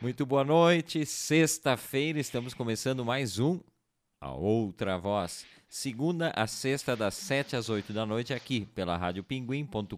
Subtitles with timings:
[0.00, 1.06] Muito boa noite.
[1.06, 3.58] Sexta-feira estamos começando mais um
[4.20, 5.46] A Outra Voz.
[5.70, 9.96] Segunda a sexta, das 7 às 8 da noite, aqui pela radiopinguim.com.br,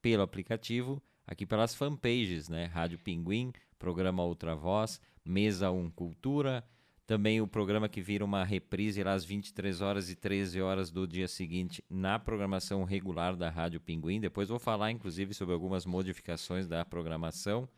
[0.00, 2.66] pelo aplicativo, aqui pelas fanpages, né?
[2.66, 6.64] Rádio Pinguim, programa Outra Voz, Mesa 1 Cultura,
[7.04, 11.04] também o programa que vira uma reprise lá às 23 horas e 13 horas do
[11.04, 14.20] dia seguinte na programação regular da Rádio Pinguim.
[14.20, 17.68] Depois vou falar, inclusive, sobre algumas modificações da programação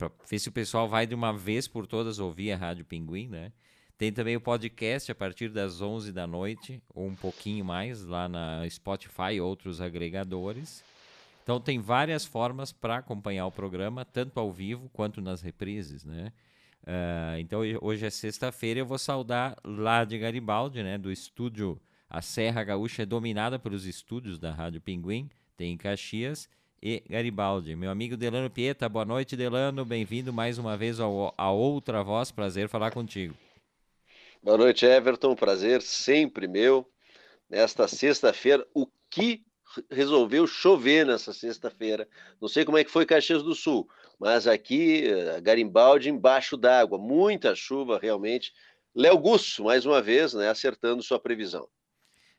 [0.00, 3.28] para ver se o pessoal vai de uma vez por todas ouvir a Rádio Pinguim,
[3.28, 3.52] né?
[3.98, 8.26] Tem também o podcast a partir das 11 da noite, ou um pouquinho mais, lá
[8.26, 10.82] na Spotify e outros agregadores.
[11.42, 16.32] Então tem várias formas para acompanhar o programa, tanto ao vivo quanto nas reprises, né?
[16.82, 20.96] Uh, então hoje é sexta-feira, eu vou saudar lá de Garibaldi, né?
[20.96, 26.48] Do estúdio, a Serra Gaúcha é dominada pelos estúdios da Rádio Pinguim, tem em Caxias,
[26.82, 27.76] e Garibaldi.
[27.76, 29.84] Meu amigo Delano Pieta, boa noite, Delano.
[29.84, 32.30] Bem-vindo mais uma vez ao, a Outra Voz.
[32.30, 33.34] Prazer falar contigo.
[34.42, 35.34] Boa noite, Everton.
[35.34, 36.90] Prazer sempre meu.
[37.48, 39.42] Nesta sexta-feira, o que
[39.90, 42.08] resolveu chover nessa sexta-feira?
[42.40, 43.88] Não sei como é que foi Caxias do Sul,
[44.18, 46.96] mas aqui, eh, Garibaldi embaixo d'água.
[46.96, 48.52] Muita chuva, realmente.
[48.94, 51.68] Léo Gusso, mais uma vez, né, acertando sua previsão.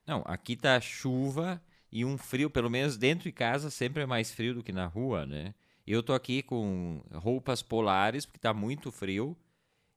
[0.08, 4.31] Não, aqui tá chuva e um frio, pelo menos dentro de casa, sempre é mais
[4.31, 5.53] frio do que na rua, né?
[5.86, 9.36] Eu tô aqui com roupas polares, porque tá muito frio.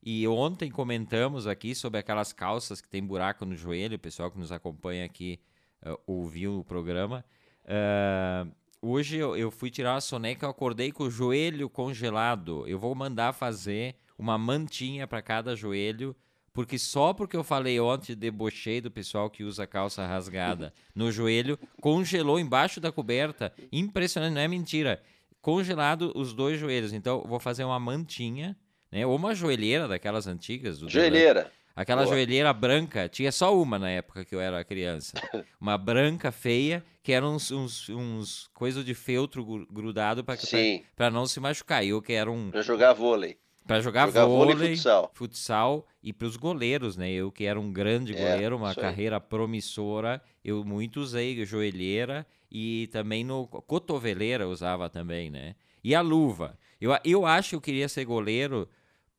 [0.03, 4.37] E ontem comentamos aqui sobre aquelas calças que tem buraco no joelho, o pessoal que
[4.37, 5.39] nos acompanha aqui
[5.85, 7.23] uh, ouviu o programa.
[7.63, 8.51] Uh,
[8.81, 12.67] hoje eu, eu, fui tirar a soneca, eu acordei com o joelho congelado.
[12.67, 16.15] Eu vou mandar fazer uma mantinha para cada joelho
[16.55, 21.59] porque só porque eu falei ontem, debochei do pessoal que usa calça rasgada no joelho,
[21.81, 23.51] congelou embaixo da coberta.
[23.73, 25.03] Impressionante, não é mentira.
[25.41, 26.93] Congelado os dois joelhos.
[26.93, 28.57] Então, vou fazer uma mantinha,
[28.89, 29.05] né?
[29.05, 30.79] Ou uma joelheira daquelas antigas.
[30.79, 31.51] joelheira.
[31.75, 32.15] Aquela Boa.
[32.15, 35.11] joelheira branca, tinha só uma na época que eu era criança.
[35.59, 41.37] Uma branca feia, que era uns, uns, uns coisas de feltro grudado para não se
[41.41, 41.85] machucar.
[41.85, 42.49] Eu que era um.
[42.49, 43.37] Pra jogar vôlei.
[43.65, 45.11] Para jogar, jogar vôlei, vôlei futsal.
[45.13, 47.09] futsal e para os goleiros, né?
[47.09, 52.87] Eu que era um grande é, goleiro, uma carreira promissora, eu muito usei joelheira e
[52.91, 55.55] também no cotoveleira usava também, né?
[55.83, 56.57] E a luva.
[56.79, 58.69] Eu, eu acho que eu queria ser goleiro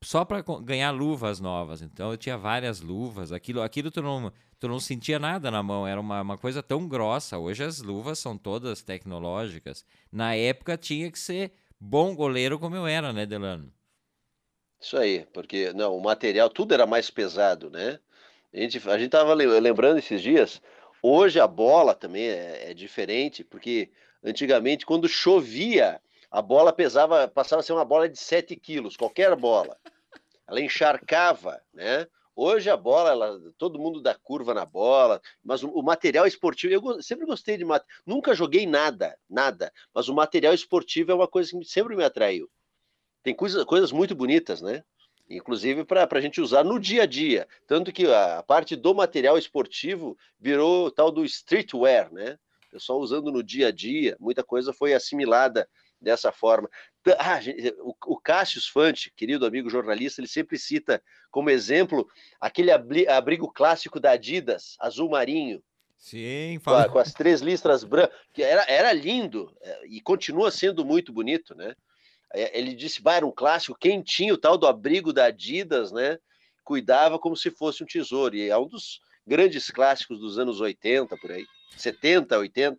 [0.01, 1.81] só para ganhar luvas novas.
[1.81, 3.31] Então eu tinha várias luvas.
[3.31, 5.85] Aquilo, aquilo tu não, tu não sentia nada na mão.
[5.85, 7.37] Era uma, uma coisa tão grossa.
[7.37, 9.85] Hoje as luvas são todas tecnológicas.
[10.11, 13.71] Na época tinha que ser bom goleiro como eu era, né, Delano?
[14.87, 17.99] Isso aí, porque não, o material, tudo era mais pesado, né?
[18.53, 20.61] A gente, a gente tava lembrando esses dias,
[21.03, 23.91] hoje a bola também é, é diferente, porque
[24.23, 29.35] antigamente, quando chovia, a bola pesava, passava a ser uma bola de 7 quilos, qualquer
[29.35, 29.77] bola.
[30.47, 32.07] Ela encharcava, né?
[32.33, 36.93] Hoje a bola, ela, todo mundo dá curva na bola, mas o, o material esportivo,
[36.93, 41.27] eu sempre gostei de material, nunca joguei nada, nada, mas o material esportivo é uma
[41.27, 42.49] coisa que sempre me atraiu
[43.27, 44.85] tem coisa, coisas muito bonitas, né?
[45.29, 47.45] Inclusive para a gente usar no dia a dia.
[47.67, 52.39] Tanto que a parte do material esportivo virou tal do streetwear, né?
[52.69, 55.67] O pessoal usando no dia a dia, muita coisa foi assimilada
[55.99, 56.69] dessa forma.
[57.19, 57.41] Ah,
[57.81, 62.07] o, Cássio Fante, querido amigo jornalista, ele sempre cita como exemplo
[62.39, 65.61] aquele abrigo clássico da Adidas, azul marinho.
[65.97, 66.87] Sim, fala.
[66.87, 71.75] com, as três listras brancas, era, era lindo é, e continua sendo muito bonito, né?
[72.33, 75.91] É, ele disse, bah, era um clássico, quem tinha o tal do abrigo da Adidas,
[75.91, 76.17] né?
[76.63, 78.35] Cuidava como se fosse um tesouro.
[78.35, 81.45] E é um dos grandes clássicos dos anos 80, por aí.
[81.75, 82.77] 70, 80.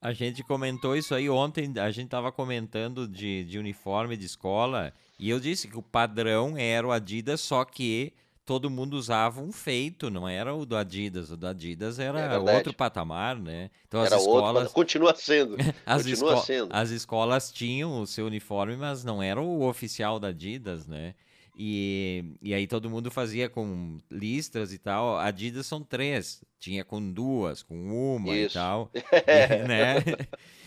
[0.00, 4.94] A gente comentou isso aí ontem, a gente estava comentando de, de uniforme de escola,
[5.18, 8.14] e eu disse que o padrão era o Adidas, só que
[8.44, 11.30] todo mundo usava um feito, não era o do Adidas.
[11.30, 13.70] O do Adidas era é outro patamar, né?
[13.86, 14.62] Então era as escolas.
[14.62, 15.56] Outro, continua sendo.
[15.86, 16.46] as, continua esco...
[16.46, 16.68] sendo.
[16.72, 21.14] as escolas tinham o seu uniforme, mas não era o oficial da Adidas, né?
[21.62, 25.18] E, e aí todo mundo fazia com listras e tal.
[25.18, 26.42] Adidas são três.
[26.58, 28.56] Tinha com duas, com uma Isso.
[28.56, 28.90] e tal.
[29.68, 29.96] né?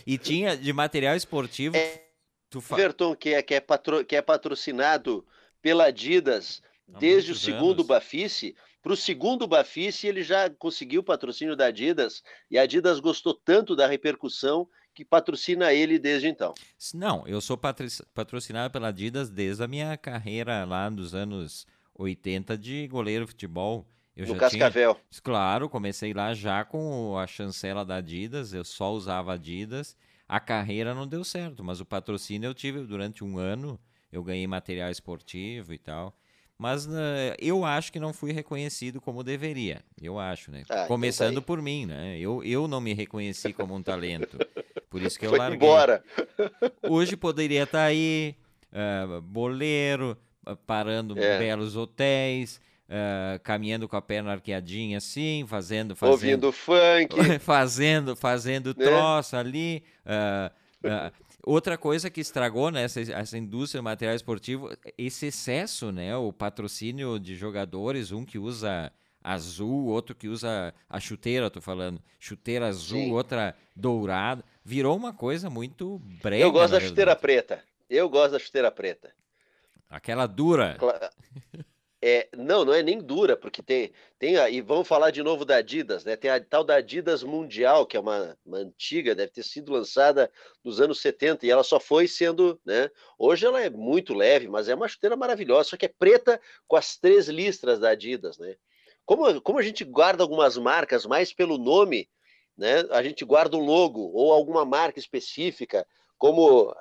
[0.05, 1.75] E tinha de material esportivo.
[1.75, 2.03] É,
[2.49, 2.75] tu fa...
[2.75, 4.05] Everton, que é, que, é patro...
[4.05, 5.25] que é patrocinado
[5.61, 7.87] pela Adidas desde o segundo anos.
[7.87, 8.55] Bafice.
[8.81, 12.21] Para o segundo Bafice, ele já conseguiu o patrocínio da Adidas
[12.51, 16.53] e a Adidas gostou tanto da repercussão que patrocina ele desde então.
[16.93, 21.65] Não, eu sou patrocinado pela Adidas desde a minha carreira lá dos anos
[21.95, 23.87] 80 de goleiro de futebol.
[24.15, 24.93] Eu no Cascavel.
[25.09, 25.21] Tinha...
[25.23, 29.95] Claro, comecei lá já com a chancela da Adidas, eu só usava Adidas.
[30.27, 33.79] A carreira não deu certo, mas o patrocínio eu tive durante um ano
[34.13, 36.15] eu ganhei material esportivo e tal.
[36.63, 36.89] Mas uh,
[37.39, 39.81] eu acho que não fui reconhecido como deveria.
[40.01, 40.63] Eu acho, né?
[40.69, 42.17] Ah, então Começando então por mim, né?
[42.17, 44.37] Eu, eu não me reconheci como um talento.
[44.89, 45.57] Por isso que eu Foi larguei.
[45.57, 46.01] embora.
[46.87, 48.37] Hoje poderia estar tá aí,
[48.71, 50.17] uh, boleiro,
[50.65, 51.37] parando é.
[51.37, 58.67] belos hotéis, uh, caminhando com a perna arqueadinha assim, fazendo, fazendo ouvindo funk, fazendo, fazendo
[58.67, 58.85] né?
[58.85, 59.83] troça ali.
[60.05, 61.11] Uh,
[61.45, 66.15] outra coisa que estragou né, essa, essa indústria do material esportivo, esse excesso, né?
[66.15, 68.91] O patrocínio de jogadores, um que usa
[69.23, 73.11] azul, outro que usa a chuteira, tô falando, chuteira azul, Sim.
[73.11, 76.43] outra dourada, virou uma coisa muito brega.
[76.43, 77.63] Eu gosto da chuteira preta.
[77.89, 79.13] Eu gosto da chuteira preta.
[79.89, 80.77] Aquela dura.
[82.05, 85.45] É, não, não é nem dura, porque tem, tem a, e vamos falar de novo
[85.45, 86.17] da Adidas, né?
[86.17, 90.29] Tem a tal da Adidas Mundial, que é uma, uma, antiga, deve ter sido lançada
[90.61, 92.91] nos anos 70 e ela só foi sendo, né?
[93.17, 96.75] Hoje ela é muito leve, mas é uma chuteira maravilhosa, só que é preta com
[96.75, 98.57] as três listras da Adidas, né?
[99.05, 102.09] Como, como a gente guarda algumas marcas mais pelo nome,
[102.57, 102.83] né?
[102.91, 106.75] A gente guarda o logo ou alguma marca específica, como uh,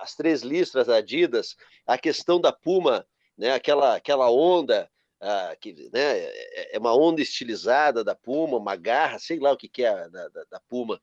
[0.00, 1.54] as três listras da Adidas,
[1.86, 4.90] a questão da Puma, né, aquela, aquela onda,
[5.20, 9.56] uh, que né, é, é uma onda estilizada da Puma, uma garra, sei lá o
[9.56, 11.00] que, que é da, da, da Puma.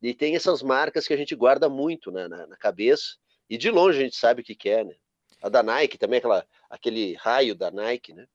[0.00, 3.16] E tem essas marcas que a gente guarda muito né, na, na, cabeça,
[3.48, 4.84] e de longe a gente sabe o que, que é.
[4.84, 4.94] Né?
[5.42, 8.26] A da Nike também, aquela, aquele raio da Nike, né?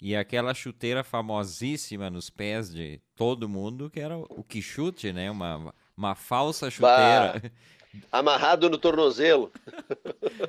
[0.00, 5.30] E aquela chuteira famosíssima nos pés de todo mundo, que era o quichute, né?
[5.30, 7.40] Uma, uma falsa chuteira.
[7.40, 7.50] Bah,
[8.10, 9.52] Amarrado no tornozelo.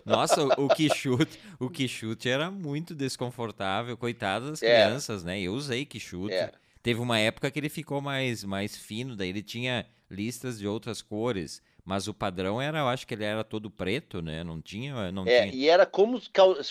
[0.05, 4.83] Nossa, o, que chute, o que chute era muito desconfortável, coitado das é.
[4.85, 5.39] crianças, né?
[5.39, 6.33] Eu usei que chute.
[6.33, 6.51] É.
[6.81, 11.01] Teve uma época que ele ficou mais, mais fino, daí ele tinha listas de outras
[11.01, 14.43] cores, mas o padrão era, eu acho que ele era todo preto, né?
[14.43, 15.53] Não tinha, não é, tinha...
[15.53, 16.21] e era como,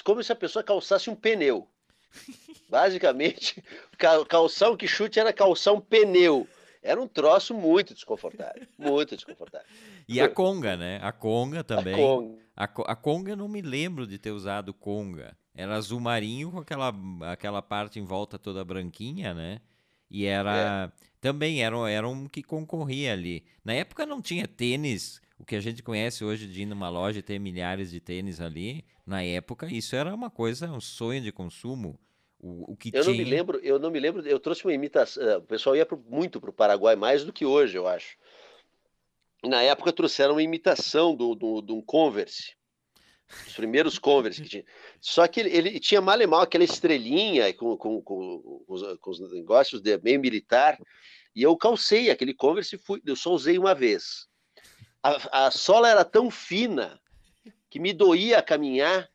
[0.05, 1.69] como se a pessoa calçasse um pneu.
[2.69, 3.63] Basicamente,
[4.29, 6.49] calçar um que chute era calçar um pneu.
[6.87, 8.67] Era um troço muito desconfortável.
[8.79, 9.67] Muito desconfortável.
[10.09, 11.01] E a conga, né?
[11.03, 11.95] A conga também.
[11.95, 12.39] A conga.
[12.57, 15.37] A, a conga eu não me lembro de ter usado conga.
[15.53, 19.61] Era azul marinho com aquela, aquela parte em volta toda branquinha, né?
[20.09, 20.93] E era.
[20.95, 21.07] É.
[21.21, 23.45] Também era, era um que concorria ali.
[23.65, 27.19] Na época não tinha tênis, o que a gente conhece hoje de ir numa loja
[27.19, 28.85] e ter milhares de tênis ali.
[29.05, 31.99] Na época, isso era uma coisa, um sonho de consumo.
[32.39, 33.05] O, o que eu tinha...
[33.05, 35.87] não me lembro, eu não me lembro, eu trouxe uma imitação, eh, o pessoal ia
[35.87, 38.17] pro, muito para o Paraguai, mais do que hoje, eu acho.
[39.45, 42.55] Na época trouxeram uma imitação do, do, do um Converse,
[43.47, 44.65] os primeiros Converse que tinha.
[45.01, 49.11] Só que ele, ele tinha mal e mal aquela estrelinha com, com, com, os, com,
[49.11, 50.79] os, negócios de meio militar,
[51.35, 54.27] e eu calcei aquele Converse, fui, eu só usei uma vez.
[55.03, 57.01] A, a sola era tão fina
[57.71, 59.09] que me doía caminhar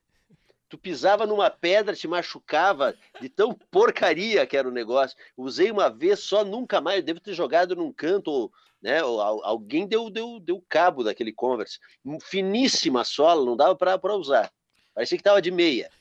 [0.71, 5.18] tu pisava numa pedra, te machucava de tão porcaria que era o negócio.
[5.35, 7.03] Usei uma vez só, nunca mais.
[7.03, 8.50] Devo ter jogado num canto,
[8.81, 9.00] né?
[9.00, 11.77] alguém deu, deu, deu cabo daquele Converse.
[12.21, 14.50] Finíssima sola, não dava para usar.
[14.95, 15.91] Parecia que tava de meia.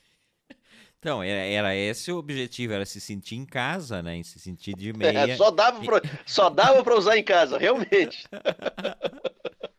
[0.99, 4.23] Então, era, era esse o objetivo, era se sentir em casa, né?
[4.23, 5.31] Se sentir de meia.
[5.31, 8.25] É, só dava pra, só dava para usar em casa, realmente.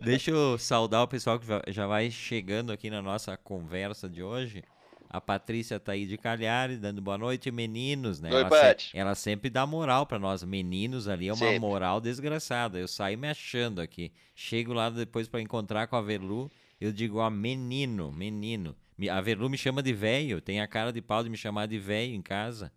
[0.00, 4.62] Deixa eu saudar o pessoal que já vai chegando aqui na nossa conversa de hoje.
[5.08, 8.34] A Patrícia tá aí de Calhares, dando boa noite, meninos, né?
[8.34, 11.60] Oi, ela, se, ela sempre dá moral para nós, meninos ali, é uma sempre.
[11.60, 12.78] moral desgraçada.
[12.78, 14.10] Eu saio me achando aqui.
[14.34, 18.74] Chego lá depois para encontrar com a Verlu, eu digo, ó, menino, menino.
[19.08, 21.78] A Verlu me chama de velho, tem a cara de pau de me chamar de
[21.78, 22.72] velho em casa.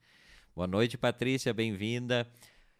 [0.55, 2.27] Boa noite, Patrícia, bem-vinda.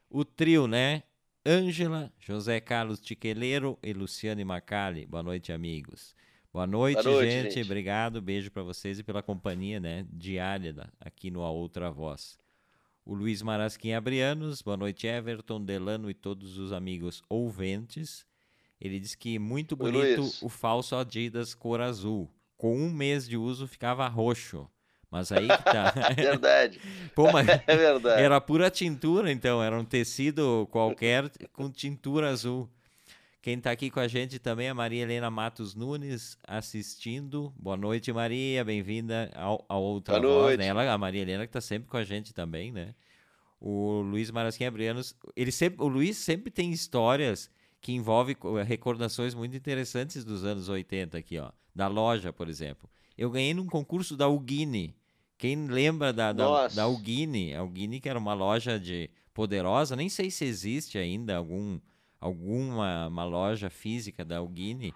[0.08, 1.01] O trio, né?
[1.50, 5.06] Ângela, José Carlos Tiqueleiro e Luciane Macali.
[5.06, 6.13] Boa noite, amigos.
[6.51, 7.54] Boa noite, Boa noite gente.
[7.54, 7.66] gente.
[7.66, 12.38] Obrigado, beijo para vocês e pela companhia né, diária aqui no A Outra Voz.
[13.06, 18.25] O Luiz Marasquim Abrianos, boa noite, Everton, Delano e todos os amigos ouventes.
[18.77, 22.30] Ele diz que muito bonito o falso Adidas cor azul.
[22.58, 24.70] Com um mês de uso ficava roxo.
[25.09, 25.93] Mas aí que tá.
[26.15, 26.79] verdade.
[27.15, 28.21] Pô, mas é verdade.
[28.21, 29.63] Era pura tintura, então.
[29.63, 32.69] Era um tecido qualquer com tintura azul.
[33.41, 37.53] Quem está aqui com a gente também é a Maria Helena Matos Nunes, assistindo.
[37.57, 38.65] Boa noite, Maria.
[38.65, 40.43] Bem-vinda ao, ao Outra Boa Voz.
[40.43, 40.59] Noite.
[40.59, 40.67] Né?
[40.67, 42.93] Ela, a Maria Helena que está sempre com a gente também, né?
[43.61, 45.15] O Luiz Marasquim Abrianos.
[45.33, 47.49] Ele sempre, o Luiz sempre tem histórias
[47.79, 48.35] que envolvem
[48.65, 51.49] recordações muito interessantes dos anos 80 aqui, ó.
[51.73, 52.89] Da loja, por exemplo.
[53.17, 54.95] Eu ganhei num concurso da Ugini.
[55.38, 57.53] Quem lembra da, da, da Ugini?
[57.55, 61.79] A Ugini que era uma loja de poderosa, nem sei se existe ainda algum,
[62.19, 64.93] alguma uma loja física da Ugini.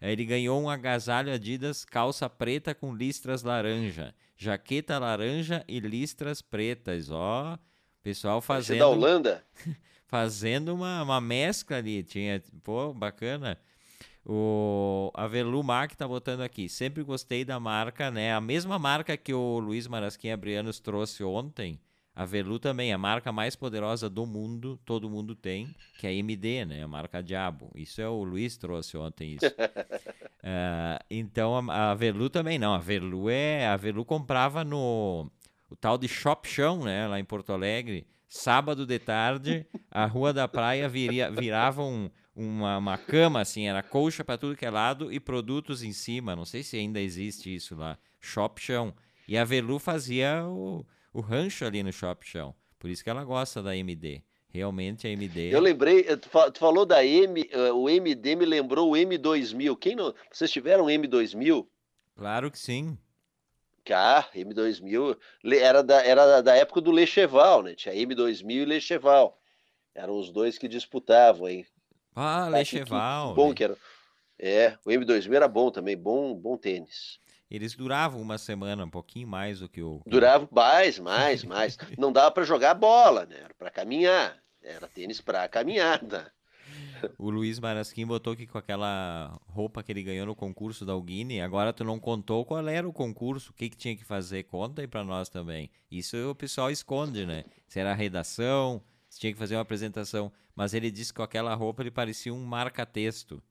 [0.00, 7.10] Ele ganhou um agasalho Adidas calça preta com listras laranja, jaqueta laranja e listras pretas.
[7.10, 7.56] Ó,
[8.02, 8.80] pessoal fazendo.
[8.80, 9.44] da Holanda?
[10.12, 12.02] fazendo uma, uma mescla ali.
[12.02, 13.58] Tinha, pô, bacana.
[14.24, 16.68] O Avelu Mac tá botando aqui.
[16.68, 18.32] Sempre gostei da marca, né?
[18.32, 21.80] A mesma marca que o Luiz Marasquim Abrianos trouxe ontem.
[22.14, 26.12] A Velu também, a marca mais poderosa do mundo, todo mundo tem, que é a
[26.12, 26.82] MD, né?
[26.82, 27.70] A marca Diabo.
[27.74, 29.46] Isso é o Luiz trouxe ontem isso.
[29.46, 32.74] uh, então a, a Velu também não.
[32.74, 33.66] A Velu é.
[33.66, 35.30] A Velu comprava no
[35.70, 37.08] o tal de Shop Chão, né?
[37.08, 38.06] Lá em Porto Alegre.
[38.28, 43.82] Sábado de tarde, a Rua da Praia viria, virava um, uma, uma cama, assim, era
[43.82, 46.36] colcha para tudo que é lado e produtos em cima.
[46.36, 47.98] Não sei se ainda existe isso lá.
[48.20, 48.94] Shop Chão.
[49.28, 52.54] E a Velu fazia o o rancho ali no Shop Chão.
[52.78, 54.22] Por isso que ela gosta da MD.
[54.48, 55.54] Realmente a MD.
[55.54, 59.78] Eu lembrei, tu falou da M, eh, o MD me lembrou o M2000.
[59.78, 61.66] Quem não, vocês tiveram M2000?
[62.14, 62.98] Claro que sim.
[63.90, 65.18] Ah, M2000
[65.58, 67.74] era da, era da época do Lecheval, né?
[67.74, 69.40] Tinha M2000 e Lecheval.
[69.94, 71.64] Eram os dois que disputavam aí.
[72.14, 73.34] Ah, Lecheval.
[73.34, 73.54] Bom né?
[73.54, 73.76] que era.
[74.38, 77.20] É, o M2000 era bom também, bom, bom tênis.
[77.50, 80.00] Eles duravam uma semana, um pouquinho mais do que o.
[80.06, 81.76] Duravam mais, mais, mais.
[81.98, 83.36] Não dava para jogar bola, né?
[83.44, 84.38] Era para caminhar.
[84.62, 86.32] Era tênis para caminhada.
[87.18, 91.40] O Luiz Marasquim botou que com aquela roupa que ele ganhou no concurso da Alguini,
[91.40, 94.44] agora tu não contou qual era o concurso, o que, que tinha que fazer.
[94.44, 95.70] Conta aí para nós também.
[95.90, 97.44] Isso o pessoal esconde, né?
[97.66, 98.82] Se era redação,
[99.18, 100.32] tinha que fazer uma apresentação.
[100.54, 103.42] Mas ele disse que com aquela roupa ele parecia um marca-texto.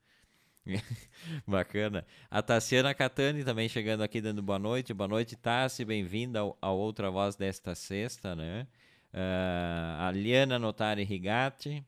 [1.47, 2.05] Bacana.
[2.29, 4.93] A Tassiana Catani também chegando aqui dando boa noite.
[4.93, 5.83] Boa noite, Tassi.
[5.83, 8.67] Bem-vinda ao, ao, Outra Voz desta sexta, né?
[9.13, 11.83] Uh, a Liana Notari Rigatti.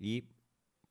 [0.00, 0.24] E,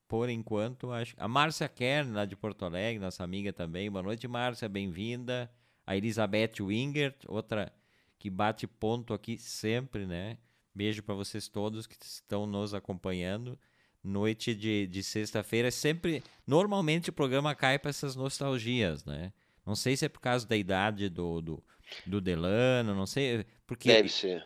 [0.07, 1.15] por enquanto, acho...
[1.17, 3.89] a Márcia Kern, lá de Porto Alegre, nossa amiga também.
[3.89, 4.67] Boa noite, Márcia.
[4.67, 5.49] Bem-vinda.
[5.85, 7.71] A Elizabeth Wingert, outra
[8.17, 10.37] que bate ponto aqui sempre, né?
[10.73, 13.57] Beijo para vocês todos que estão nos acompanhando
[14.03, 16.21] noite de, de sexta-feira, é sempre.
[16.45, 19.31] Normalmente o programa cai para essas nostalgias, né?
[19.65, 21.63] Não sei se é por causa da idade do, do,
[22.05, 23.45] do Delano, não sei.
[23.65, 24.45] Porque Deve ser.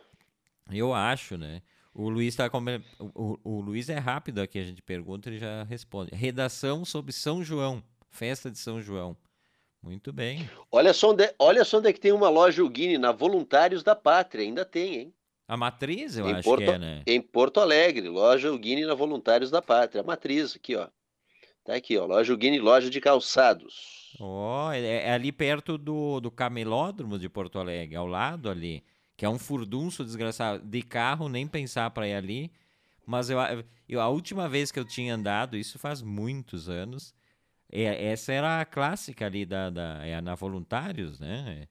[0.70, 1.60] Eu acho, né?
[1.92, 2.62] O Luiz tá com...
[3.00, 6.14] o, o Luiz é rápido aqui, a gente pergunta, ele já responde.
[6.14, 9.16] Redação sobre São João, festa de São João.
[9.82, 10.48] Muito bem.
[10.70, 13.96] Olha só onde, olha só onde é que tem uma loja Guine na Voluntários da
[13.96, 15.14] Pátria, ainda tem, hein?
[15.48, 17.02] A matriz, eu em acho Porto, que é, né?
[17.06, 20.02] Em Porto Alegre, loja Guine na Voluntários da Pátria.
[20.02, 20.88] A matriz, aqui, ó.
[21.64, 22.04] Tá aqui, ó.
[22.04, 24.14] Loja Guine, loja de calçados.
[24.20, 28.84] Ó, oh, é, é, ali perto do, do camelódromo de Porto Alegre, ao lado ali.
[29.16, 30.62] Que é um furdunço desgraçado.
[30.62, 32.52] De carro, nem pensar para ir ali.
[33.06, 33.38] Mas eu,
[33.88, 37.14] eu, a última vez que eu tinha andado, isso faz muitos anos,
[37.72, 41.66] é, essa era a clássica ali da, da é na Voluntários, né?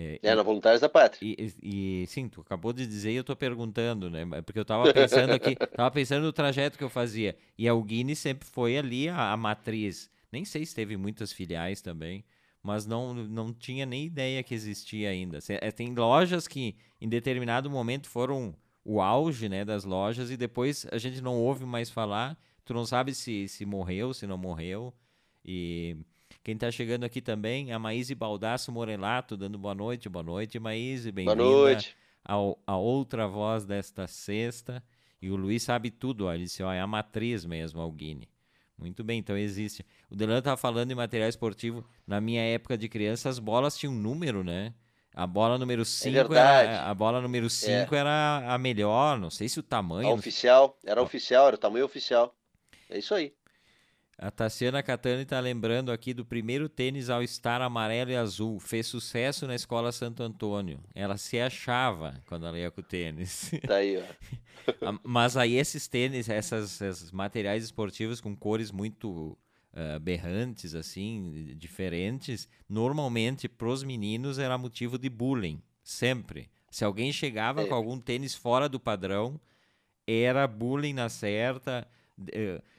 [0.00, 1.36] É, é na Voluntários da Pátria.
[1.38, 4.24] E, e, sim, tu acabou de dizer e eu tô perguntando, né?
[4.42, 7.36] Porque eu tava pensando aqui, tava pensando no trajeto que eu fazia.
[7.58, 10.10] E a Guinness sempre foi ali a, a, matriz.
[10.32, 12.24] Nem sei se teve muitas filiais também,
[12.62, 15.38] mas não, não tinha nem ideia que existia ainda.
[15.48, 20.86] É, tem lojas que em determinado momento foram o auge né, das lojas e depois
[20.90, 22.38] a gente não ouve mais falar.
[22.64, 24.94] Tu não sabe se, se morreu, se não morreu.
[25.44, 25.96] E
[26.42, 30.08] quem está chegando aqui também, a Maíse Baldasso Morelato, dando boa noite.
[30.08, 31.12] Boa noite, Maíse.
[31.12, 31.36] Bem-vinda
[32.66, 34.82] a outra voz desta sexta.
[35.20, 36.32] E o Luiz sabe tudo, ó.
[36.32, 38.28] Ele disse, ó, é a matriz mesmo, Alguini.
[38.78, 39.84] Muito bem, então existe.
[40.08, 41.84] O Delano estava falando em material esportivo.
[42.06, 44.72] Na minha época de criança, as bolas tinham um número, né?
[45.14, 47.98] A bola número 5 é era, a bola número 5 é.
[47.98, 50.08] era a melhor, não sei se o tamanho.
[50.08, 52.34] A oficial, era oficial, era o tamanho oficial.
[52.88, 53.34] É isso aí.
[54.22, 58.60] A Tassiana Catani está lembrando aqui do primeiro tênis ao estar amarelo e azul.
[58.60, 60.78] Fez sucesso na escola Santo Antônio.
[60.94, 63.50] Ela se achava quando ela ia com o tênis.
[63.66, 64.92] Tá aí, ó.
[65.02, 69.38] Mas aí esses tênis, essas, esses materiais esportivos com cores muito
[69.72, 75.62] uh, berrantes, assim, diferentes, normalmente para os meninos era motivo de bullying.
[75.82, 76.50] Sempre.
[76.70, 77.66] Se alguém chegava é.
[77.66, 79.40] com algum tênis fora do padrão,
[80.06, 81.88] era bullying na certa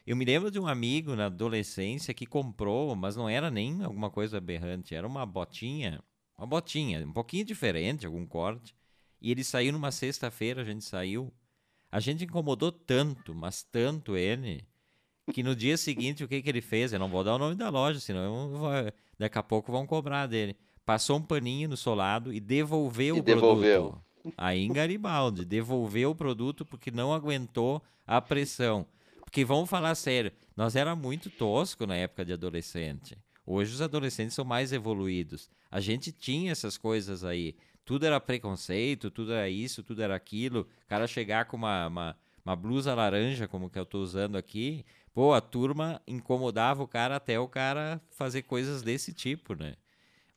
[0.05, 4.09] eu me lembro de um amigo na adolescência que comprou, mas não era nem alguma
[4.09, 6.03] coisa aberrante, era uma botinha,
[6.37, 8.75] uma botinha, um pouquinho diferente, algum corte.
[9.21, 11.31] E ele saiu numa sexta-feira, a gente saiu.
[11.91, 14.65] A gente incomodou tanto, mas tanto ele,
[15.31, 16.93] que no dia seguinte o que, que ele fez?
[16.93, 18.71] Eu não vou dar o nome da loja, senão vou,
[19.19, 20.55] daqui a pouco vão cobrar dele.
[20.85, 23.89] Passou um paninho no solado e devolveu e o devolveu.
[23.89, 24.11] produto.
[24.37, 28.85] Aí em Garibaldi, devolveu o produto porque não aguentou a pressão.
[29.31, 33.17] Porque vamos falar sério, nós era muito tosco na época de adolescente.
[33.45, 35.49] Hoje os adolescentes são mais evoluídos.
[35.71, 37.55] A gente tinha essas coisas aí.
[37.85, 40.67] Tudo era preconceito, tudo era isso, tudo era aquilo.
[40.83, 44.85] O cara chegar com uma, uma, uma blusa laranja, como que eu estou usando aqui,
[45.13, 49.75] pô, a turma incomodava o cara até o cara fazer coisas desse tipo, né?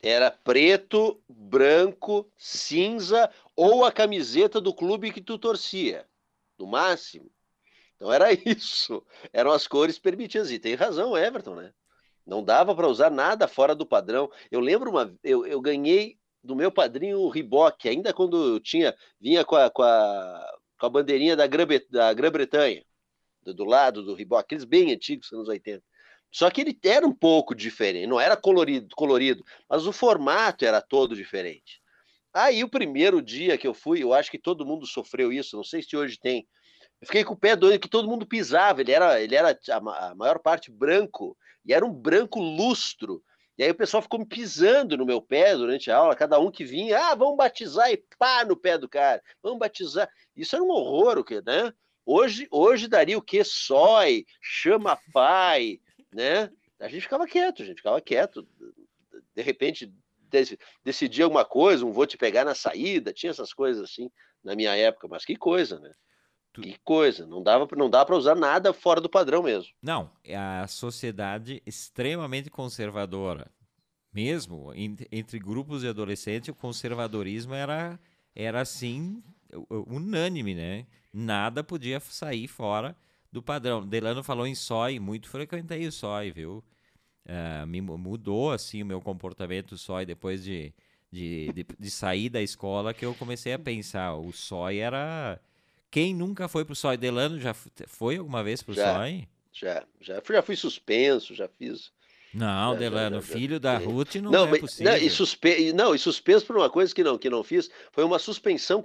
[0.01, 6.07] Era preto, branco, cinza ou a camiseta do clube que tu torcia,
[6.57, 7.34] no máximo.
[7.97, 9.05] Então era isso.
[9.33, 10.51] Eram as cores permitidas.
[10.51, 11.73] E tem razão, Everton, né?
[12.27, 14.31] Não dava para usar nada fora do padrão.
[14.51, 15.15] Eu lembro uma.
[15.23, 18.95] Eu, eu ganhei do meu padrinho o Riboc, ainda quando eu tinha.
[19.21, 22.85] Vinha com a, com a, com a bandeirinha da Grã-Bretanha,
[23.43, 25.83] do, do, lado do Riboc, aqueles bem antigos, anos 80.
[26.31, 30.81] Só que ele era um pouco diferente, não era colorido, colorido, mas o formato era
[30.81, 31.81] todo diferente.
[32.33, 35.63] Aí o primeiro dia que eu fui, eu acho que todo mundo sofreu isso, não
[35.63, 36.45] sei se hoje tem.
[37.05, 40.15] Eu fiquei com o pé doido que todo mundo pisava, ele era, ele era a,
[40.15, 43.23] maior parte branco, e era um branco lustro.
[43.59, 46.51] E aí o pessoal ficou me pisando no meu pé durante a aula, cada um
[46.51, 50.09] que vinha, ah, vamos batizar e pá no pé do cara, vamos batizar.
[50.35, 51.75] Isso era um horror, o que, né?
[52.07, 53.45] Hoje, hoje daria o quê?
[53.45, 55.81] Sói, chama pai,
[56.11, 56.51] né?
[56.81, 58.49] A gente ficava quieto, a gente ficava quieto.
[59.37, 59.93] De repente
[60.83, 64.11] decidia alguma coisa, um vou te pegar na saída, tinha essas coisas assim
[64.43, 65.93] na minha época, mas que coisa, né?
[66.63, 69.73] Que coisa, não dava não dá para usar nada fora do padrão mesmo.
[69.83, 73.51] Não, é a sociedade extremamente conservadora.
[74.13, 77.99] Mesmo entre grupos de adolescentes, o conservadorismo era
[78.35, 79.23] era assim
[79.69, 80.87] unânime, né?
[81.13, 82.97] Nada podia sair fora
[83.31, 83.87] do padrão.
[83.87, 86.65] Delano falou em sói, muito frequentei o sói, viu?
[87.27, 90.75] Uh, me mudou assim o meu comportamento sói depois de,
[91.11, 94.15] de, de, de sair da escola que eu comecei a pensar.
[94.15, 95.41] O sói era
[95.95, 96.97] quem nunca foi pro SOI?
[96.97, 99.29] Delano já foi alguma vez pro já, SOI?
[99.53, 101.93] Já, já, já fui suspenso, já fiz.
[102.35, 104.91] Não, já, Delano, já, filho da Ruth não, não é possível.
[104.91, 105.73] Não e, suspe...
[105.73, 108.85] não, e suspenso por uma coisa que não, que não fiz, foi uma suspensão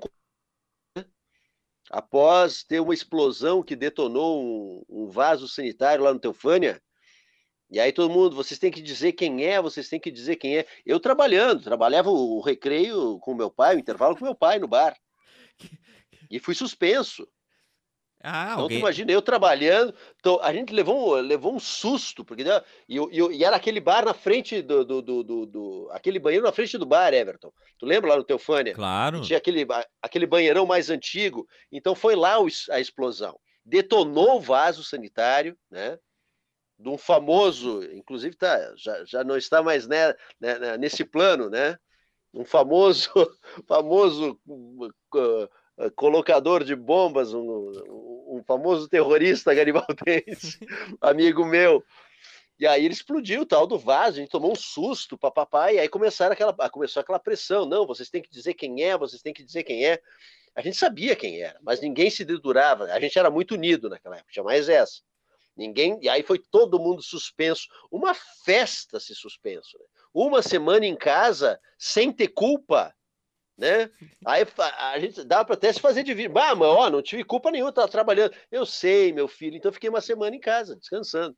[1.90, 6.80] após ter uma explosão que detonou um, um vaso sanitário lá no Teufânia.
[7.72, 10.60] E aí todo mundo, vocês têm que dizer quem é, vocês têm que dizer quem
[10.60, 10.68] é.
[10.86, 14.96] Eu trabalhando, trabalhava o recreio com meu pai, o intervalo com meu pai no bar.
[16.30, 17.28] E fui suspenso.
[18.22, 22.98] Ah, então, imagina, eu trabalhando, então, a gente levou, levou um susto, porque né, e,
[22.98, 26.78] e, e, era aquele bar na frente do, do, do, do, aquele banheiro na frente
[26.78, 27.50] do bar, Everton.
[27.78, 28.74] Tu lembra lá no Teufânia?
[28.76, 29.22] Claro.
[29.22, 29.66] Tinha aquele,
[30.02, 31.48] aquele banheirão mais antigo.
[31.72, 32.36] Então foi lá
[32.72, 33.40] a explosão.
[33.64, 35.98] Detonou o vaso sanitário, né?
[36.78, 41.50] De um famoso, inclusive tá, já, já não está mais né, né, né nesse plano,
[41.50, 41.78] né?
[42.34, 43.10] Um famoso,
[43.68, 45.50] famoso uh,
[45.96, 47.72] colocador de bombas, um,
[48.28, 50.60] um famoso terrorista garibaldense,
[51.00, 51.84] amigo meu.
[52.60, 55.80] E aí ele explodiu o tal do vaso, a gente tomou um susto, papapá, e
[55.80, 57.66] aí começaram aquela, começou aquela pressão.
[57.66, 60.02] Não, vocês têm que dizer quem é, vocês têm que dizer quem é.
[60.54, 62.86] A gente sabia quem era, mas ninguém se dedurava.
[62.86, 65.02] A gente era muito unido naquela época, tinha mais essa.
[65.56, 67.68] Ninguém, e aí foi todo mundo suspenso.
[67.90, 69.78] Uma festa se suspenso.
[69.78, 69.86] Né?
[70.14, 72.94] Uma semana em casa, sem ter culpa,
[73.60, 73.90] né?
[74.26, 74.46] Aí
[74.78, 76.32] a gente dá para até se fazer de vir.
[76.36, 78.34] Ah, mas ó, não tive culpa nenhuma, estava trabalhando.
[78.52, 81.36] Eu sei, meu filho, então fiquei uma semana em casa, descansando.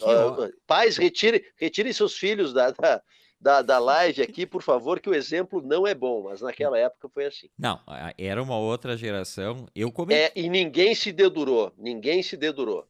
[0.00, 3.02] Ó, pais, retirem retire seus filhos da, da,
[3.40, 7.08] da, da live aqui, por favor, que o exemplo não é bom, mas naquela época
[7.08, 7.48] foi assim.
[7.58, 7.80] Não,
[8.16, 9.66] era uma outra geração.
[9.74, 10.14] Eu come...
[10.14, 12.86] É, e ninguém se dedurou, ninguém se dedurou.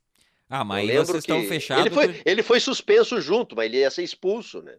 [0.51, 1.87] Ah, mas vocês estão fechados.
[1.87, 4.77] Ele foi, ele foi suspenso junto, mas ele ia ser expulso, né?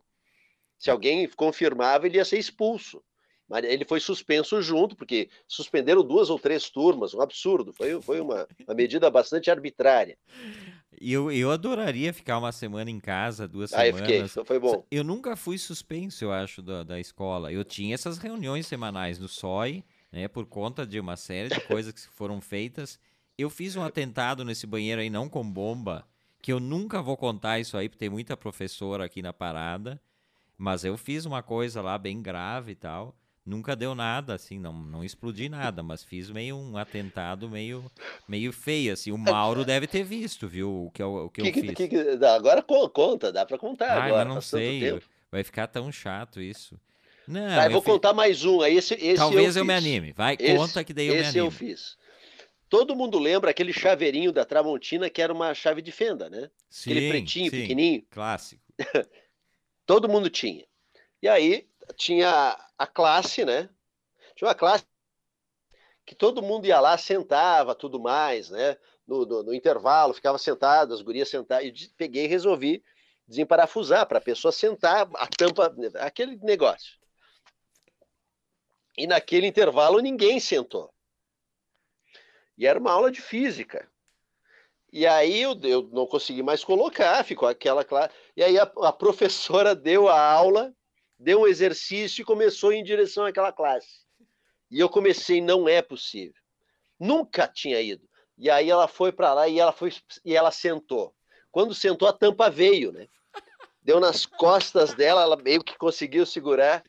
[0.80, 3.04] Se alguém confirmava, ele ia ser expulso.
[3.50, 7.74] Mas ele foi suspenso junto, porque suspenderam duas ou três turmas, um absurdo.
[7.74, 10.16] Foi, foi uma, uma medida bastante arbitrária.
[11.02, 14.08] Eu, eu adoraria ficar uma semana em casa, duas Aí semanas.
[14.08, 14.86] Fiquei, então foi bom.
[14.92, 17.52] Eu nunca fui suspenso, eu acho, da, da escola.
[17.52, 21.94] Eu tinha essas reuniões semanais no SOI, né, por conta de uma série de coisas
[21.94, 23.00] que foram feitas.
[23.38, 26.06] Eu fiz um atentado nesse banheiro aí, não com bomba,
[26.42, 30.00] que eu nunca vou contar isso aí, porque tem muita professora aqui na parada.
[30.58, 33.16] Mas eu fiz uma coisa lá bem grave e tal.
[33.50, 37.84] Nunca deu nada, assim, não, não explodi nada, mas fiz meio um atentado meio,
[38.28, 39.12] meio feio, assim.
[39.12, 41.74] O Mauro deve ter visto, viu, o que eu, o que, que eu fiz.
[41.74, 44.30] Que, que, agora conta, dá para contar Ai, agora.
[44.30, 46.80] Não sei, vai ficar tão chato isso.
[47.28, 47.92] Não, tá, eu vou fiz...
[47.92, 48.64] contar mais um.
[48.64, 50.14] Esse, esse Talvez eu, eu me anime.
[50.14, 51.30] Vai, esse, conta que daí eu me anime.
[51.30, 51.98] Esse eu fiz.
[52.70, 56.52] Todo mundo lembra aquele chaveirinho da Tramontina que era uma chave de fenda, né?
[56.70, 58.04] Sim, aquele pretinho, sim, pequenininho.
[58.12, 58.62] Clássico.
[59.88, 60.66] Todo mundo tinha.
[61.20, 63.70] E aí tinha a classe, né?
[64.36, 64.86] Tinha uma classe
[66.06, 68.78] que todo mundo ia lá, sentava, tudo mais, né?
[69.06, 71.66] No, no, no intervalo, ficava sentado, as gurias sentadas.
[71.66, 72.84] E peguei e resolvi
[73.28, 76.98] desemparafusar para a pessoa sentar a tampa, aquele negócio.
[78.98, 80.92] E naquele intervalo ninguém sentou.
[82.58, 83.90] E era uma aula de física.
[84.92, 88.14] E aí eu, eu não consegui mais colocar, ficou aquela classe.
[88.36, 90.76] E aí a, a professora deu a aula,
[91.20, 94.06] deu um exercício e começou em direção àquela classe.
[94.72, 96.42] E eu comecei, não é possível.
[97.00, 98.08] Nunca tinha ido.
[98.38, 99.92] E aí ela foi para lá e ela foi
[100.24, 101.14] e ela sentou.
[101.52, 103.08] Quando sentou, a tampa veio, né?
[103.82, 106.84] Deu nas costas dela, ela meio que conseguiu segurar.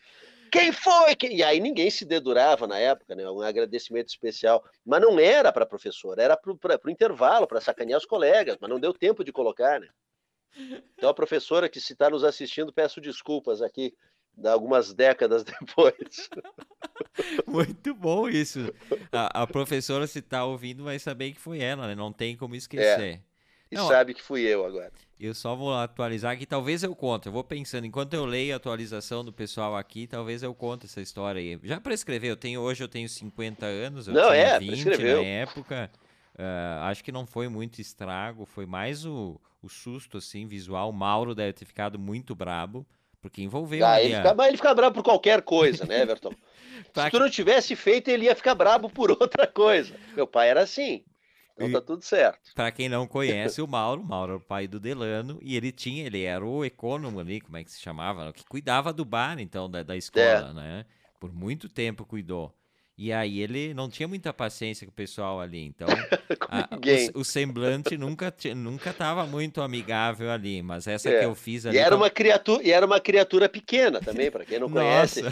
[0.53, 1.16] Quem foi?
[1.31, 3.29] E aí ninguém se dedurava na época, né?
[3.31, 4.64] Um agradecimento especial.
[4.85, 6.53] Mas não era para professora, era para
[6.85, 9.88] o intervalo, para sacanear os colegas, mas não deu tempo de colocar, né?
[10.97, 13.95] Então a professora que se está nos assistindo, peço desculpas aqui,
[14.45, 16.29] algumas décadas depois.
[17.47, 18.73] Muito bom isso.
[19.12, 21.95] A, a professora, se está ouvindo, vai saber que foi ela, né?
[21.95, 23.01] Não tem como esquecer.
[23.01, 23.21] É.
[23.71, 24.93] E não, sabe que fui eu agora.
[25.19, 27.27] Eu só vou atualizar aqui, talvez eu conte.
[27.27, 31.01] Eu vou pensando, enquanto eu leio a atualização do pessoal aqui, talvez eu conte essa
[31.01, 31.61] história aí.
[31.62, 35.23] Já prescreveu, eu tenho, hoje eu tenho 50 anos, eu não, tinha é, 20 prescreveu.
[35.23, 35.90] na época.
[36.35, 40.90] Uh, acho que não foi muito estrago, foi mais o, o susto, assim, visual.
[40.90, 42.87] O Mauro deve ter ficado muito brabo,
[43.21, 43.87] porque envolveu...
[43.87, 46.33] Ah, ele, fica, ele fica brabo por qualquer coisa, né, Everton?
[46.95, 49.95] Se tu não tivesse feito, ele ia ficar brabo por outra coisa.
[50.15, 51.05] Meu pai era assim.
[51.57, 52.55] Então tá tudo certo.
[52.55, 55.71] Para quem não conhece o Mauro, o Mauro era o pai do Delano e ele
[55.71, 58.33] tinha, ele era o econômico ali, como é que se chamava?
[58.33, 60.55] Que cuidava do bar, então, da, da escola, é.
[60.55, 60.87] né?
[61.19, 62.55] Por muito tempo cuidou.
[63.03, 65.89] E aí ele não tinha muita paciência com o pessoal ali, então
[66.51, 66.69] a,
[67.15, 71.19] o, o, semblante nunca nunca estava muito amigável ali, mas essa é.
[71.19, 71.79] que eu fiz ali.
[71.79, 75.23] E era uma criatura, e era uma criatura pequena também, para quem não conhece.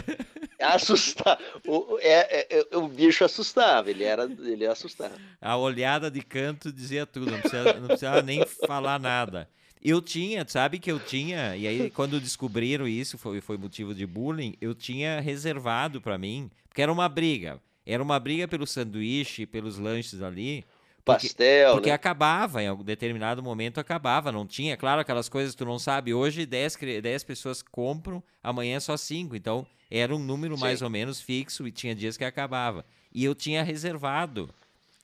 [0.59, 5.13] Assustar, o, é, é, é, o bicho assustava, ele era ele assustava.
[5.39, 9.47] A olhada de canto dizia tudo, não precisava, não precisava nem falar nada.
[9.81, 14.05] Eu tinha, sabe que eu tinha, e aí quando descobriram isso, foi, foi motivo de
[14.05, 17.59] bullying, eu tinha reservado para mim porque era uma briga.
[17.85, 20.63] Era uma briga pelo sanduíche, pelos lanches ali.
[21.03, 21.95] Porque, Pastel, Porque né?
[21.95, 24.31] acabava, em algum determinado momento acabava.
[24.31, 26.13] Não tinha, claro, aquelas coisas que tu não sabe.
[26.13, 29.35] Hoje 10, 10 pessoas compram, amanhã só 5.
[29.35, 30.61] Então era um número Sim.
[30.61, 32.85] mais ou menos fixo e tinha dias que acabava.
[33.11, 34.53] E eu tinha reservado.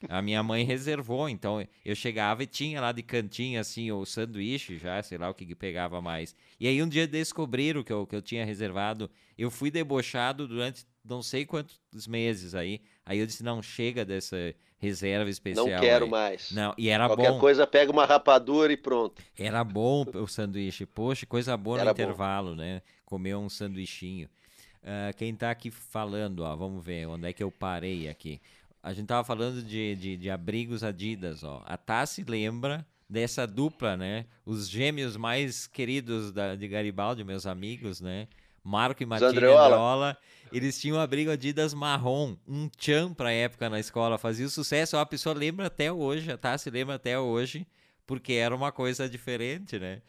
[0.09, 4.77] A minha mãe reservou, então eu chegava e tinha lá de cantinho assim o sanduíche
[4.77, 6.35] já, sei lá o que, que pegava mais.
[6.59, 9.09] E aí um dia descobriram que eu, que eu tinha reservado.
[9.37, 12.81] Eu fui debochado durante não sei quantos meses aí.
[13.05, 15.67] Aí eu disse, não, chega dessa reserva especial.
[15.67, 16.11] Não quero aí.
[16.11, 16.51] mais.
[16.51, 17.39] Não, e era Qualquer bom.
[17.39, 19.21] coisa, pega uma rapadura e pronto.
[19.37, 20.85] Era bom o sanduíche.
[20.85, 22.01] Poxa, coisa boa era no bom.
[22.01, 22.81] intervalo, né?
[23.05, 24.27] Comer um sanduichinho.
[24.83, 28.39] Uh, quem tá aqui falando, ó, vamos ver onde é que eu parei aqui.
[28.85, 31.63] A gente tava falando de, de, de abrigos Adidas, ó.
[31.65, 34.27] A Tassi lembra dessa dupla, né?
[34.45, 38.27] Os gêmeos mais queridos da, de Garibaldi, meus amigos, né?
[38.63, 40.15] Marco e Matilde Andreola.
[40.53, 44.97] Eles tinham um abrigo Adidas marrom, um tchan pra época na escola, fazia sucesso.
[44.97, 47.65] A pessoa lembra até hoje, a Tassi lembra até hoje,
[48.05, 50.03] porque era uma coisa diferente, né?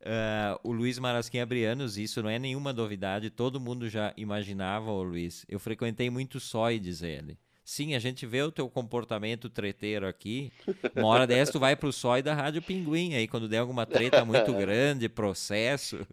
[0.00, 5.02] Uh, o Luiz Marasquim Abrianos, isso não é nenhuma novidade, todo mundo já imaginava, o
[5.02, 5.44] Luiz.
[5.46, 7.38] Eu frequentei muito sói, diz ele.
[7.64, 10.52] Sim, a gente vê o teu comportamento treteiro aqui.
[10.94, 14.22] Uma hora dessa tu vai pro sói da Rádio Pinguim, aí quando der alguma treta
[14.22, 16.06] muito grande, processo.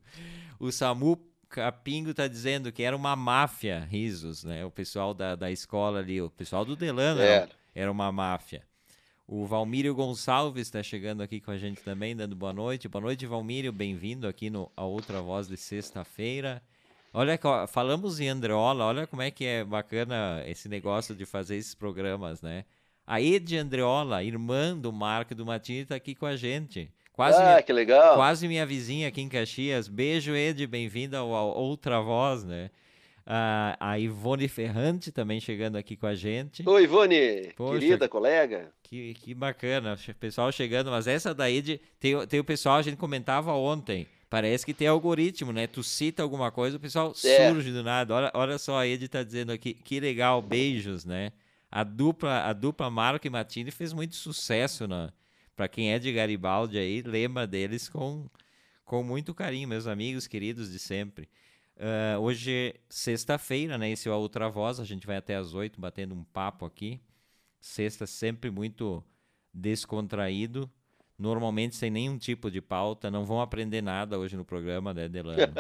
[0.57, 4.63] O Samu Capingo tá dizendo que era uma máfia, risos, né?
[4.63, 7.49] O pessoal da, da escola ali, o pessoal do Delano é.
[7.75, 8.63] era uma máfia.
[9.27, 12.87] O Valmírio Gonçalves está chegando aqui com a gente também, dando boa noite.
[12.87, 16.61] Boa noite, Valmírio, bem-vindo aqui no A Outra Voz de sexta-feira.
[17.13, 21.75] Olha, falamos em Andreola, olha como é que é bacana esse negócio de fazer esses
[21.75, 22.63] programas, né?
[23.05, 26.89] A Ed Andreola, irmã do Marco e do Matini, está aqui com a gente.
[27.11, 28.15] Quase ah, minha, que legal.
[28.15, 29.89] Quase minha vizinha aqui em Caxias.
[29.89, 32.71] Beijo, Ed, bem-vinda ao, ao, Outra Voz, né?
[33.25, 36.63] Ah, a Ivone Ferrante também chegando aqui com a gente.
[36.65, 38.71] Oi, Ivone, Poxa, querida colega.
[38.83, 40.89] Que, que bacana, o pessoal chegando.
[40.89, 44.07] Mas essa da Ed, tem, tem o pessoal, a gente comentava ontem.
[44.31, 45.67] Parece que tem algoritmo, né?
[45.67, 47.51] Tu cita alguma coisa, o pessoal é.
[47.51, 48.15] surge do nada.
[48.15, 51.33] Olha, olha só, a Ed tá dizendo aqui, que legal, beijos, né?
[51.69, 55.11] A dupla, a dupla Marco e Matini fez muito sucesso na,
[55.53, 58.25] para quem é de Garibaldi aí, lembra deles com,
[58.85, 61.27] com muito carinho, meus amigos queridos de sempre.
[61.75, 63.91] Uh, hoje, sexta-feira, né?
[63.91, 67.01] Esse é a Outra Voz, a gente vai até às oito batendo um papo aqui.
[67.59, 69.03] Sexta sempre muito
[69.53, 70.71] descontraído,
[71.21, 73.11] normalmente sem nenhum tipo de pauta.
[73.11, 75.53] Não vão aprender nada hoje no programa, né, Delano?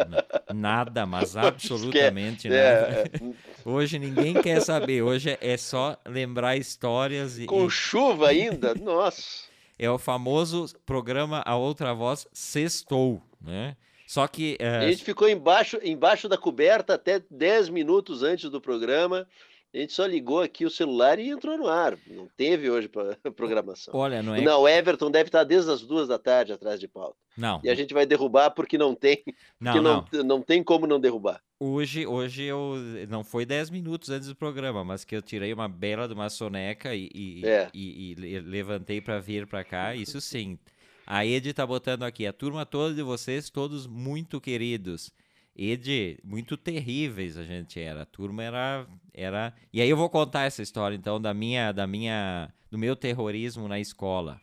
[0.53, 2.59] nada, mas absolutamente nada.
[2.59, 3.33] É, é.
[3.63, 5.03] Hoje ninguém quer saber.
[5.03, 7.37] Hoje é só lembrar histórias.
[7.37, 8.73] E, Com chuva ainda?
[8.73, 9.49] Nossa!
[9.77, 13.21] É o famoso programa A Outra Voz Sextou.
[13.39, 13.75] né?
[14.07, 14.57] Só que.
[14.59, 14.85] Uh...
[14.85, 19.27] A gente ficou embaixo, embaixo da coberta até 10 minutos antes do programa.
[19.73, 21.97] A gente só ligou aqui o celular e entrou no ar.
[22.07, 22.89] Não teve hoje
[23.35, 23.93] programação.
[23.95, 24.41] Olha, não é.
[24.41, 27.15] Não, o Everton deve estar desde as duas da tarde atrás de pauta.
[27.37, 27.61] Não.
[27.63, 29.23] E a gente vai derrubar porque não tem.
[29.59, 30.37] Não, porque não, não.
[30.37, 31.41] não tem como não derrubar.
[31.57, 32.75] Hoje, hoje eu
[33.07, 36.29] não foi 10 minutos antes do programa, mas que eu tirei uma bela de uma
[36.29, 37.69] soneca e, e, é.
[37.73, 40.57] e, e levantei para vir para cá, isso sim.
[41.05, 45.13] A Ed tá botando aqui, a turma toda de vocês, todos muito queridos.
[45.55, 48.03] Ed, muito terríveis a gente era.
[48.03, 49.53] A turma era, era.
[49.71, 53.67] E aí eu vou contar essa história então da minha, da minha, do meu terrorismo
[53.67, 54.39] na escola.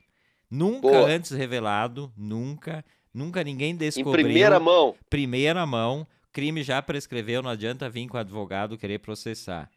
[0.51, 1.09] Nunca Boa.
[1.09, 4.21] antes revelado, nunca, nunca ninguém descobriu.
[4.21, 4.95] Em primeira mão.
[5.11, 6.07] Primeira mão
[6.39, 9.69] crime já prescreveu, não adianta vir com o advogado querer processar.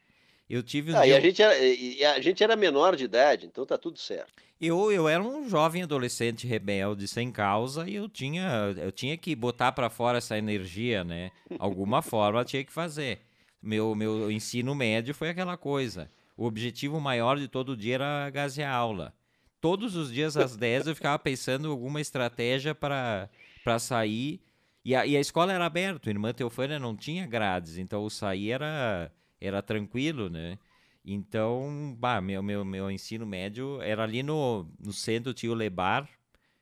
[0.51, 3.65] Eu tive ah, e, a gente era, e a gente era menor de idade, então
[3.65, 4.33] tá tudo certo.
[4.59, 9.33] Eu, eu era um jovem adolescente rebelde sem causa e eu tinha, eu tinha que
[9.33, 11.31] botar para fora essa energia, né?
[11.57, 13.21] Alguma forma tinha que fazer.
[13.63, 16.11] Meu, meu ensino médio foi aquela coisa.
[16.35, 19.13] O objetivo maior de todo dia era gasear aula.
[19.61, 23.29] Todos os dias às 10 eu ficava pensando alguma estratégia para
[23.79, 24.41] sair
[24.83, 28.51] e a, e a escola era aberta, Irmã Teofânia não tinha grades, então o sair
[28.51, 29.11] era,
[29.41, 30.57] era tranquilo, né?
[31.03, 36.07] Então, bah, meu, meu, meu ensino médio era ali no, no centro, tinha o Lebar,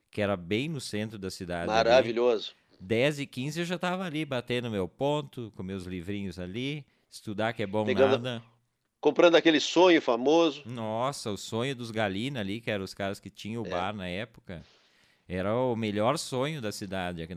[0.09, 1.67] que era bem no centro da cidade.
[1.67, 2.53] Maravilhoso.
[2.71, 2.87] Ali.
[2.87, 7.51] 10 e 15 eu já estava ali, batendo meu ponto, com meus livrinhos ali, estudar
[7.51, 8.43] que é bom Pegando, nada.
[9.01, 10.63] Comprando aquele sonho famoso.
[10.65, 13.69] Nossa, o sonho dos Galina ali, que eram os caras que tinham o é.
[13.69, 14.63] bar na época.
[15.27, 17.27] Era o melhor sonho da cidade.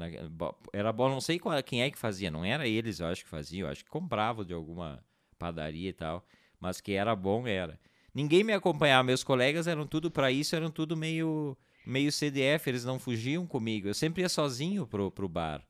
[0.73, 3.29] Era bom, não sei qual, quem é que fazia, não era eles, eu acho que
[3.29, 5.05] faziam, eu acho que compravam de alguma
[5.43, 6.25] padaria e tal,
[6.61, 7.79] mas que era bom, era.
[8.15, 12.85] Ninguém me acompanhava, meus colegas eram tudo para isso, eram tudo meio meio CDF, eles
[12.85, 13.89] não fugiam comigo.
[13.89, 15.61] Eu sempre ia sozinho pro, pro bar.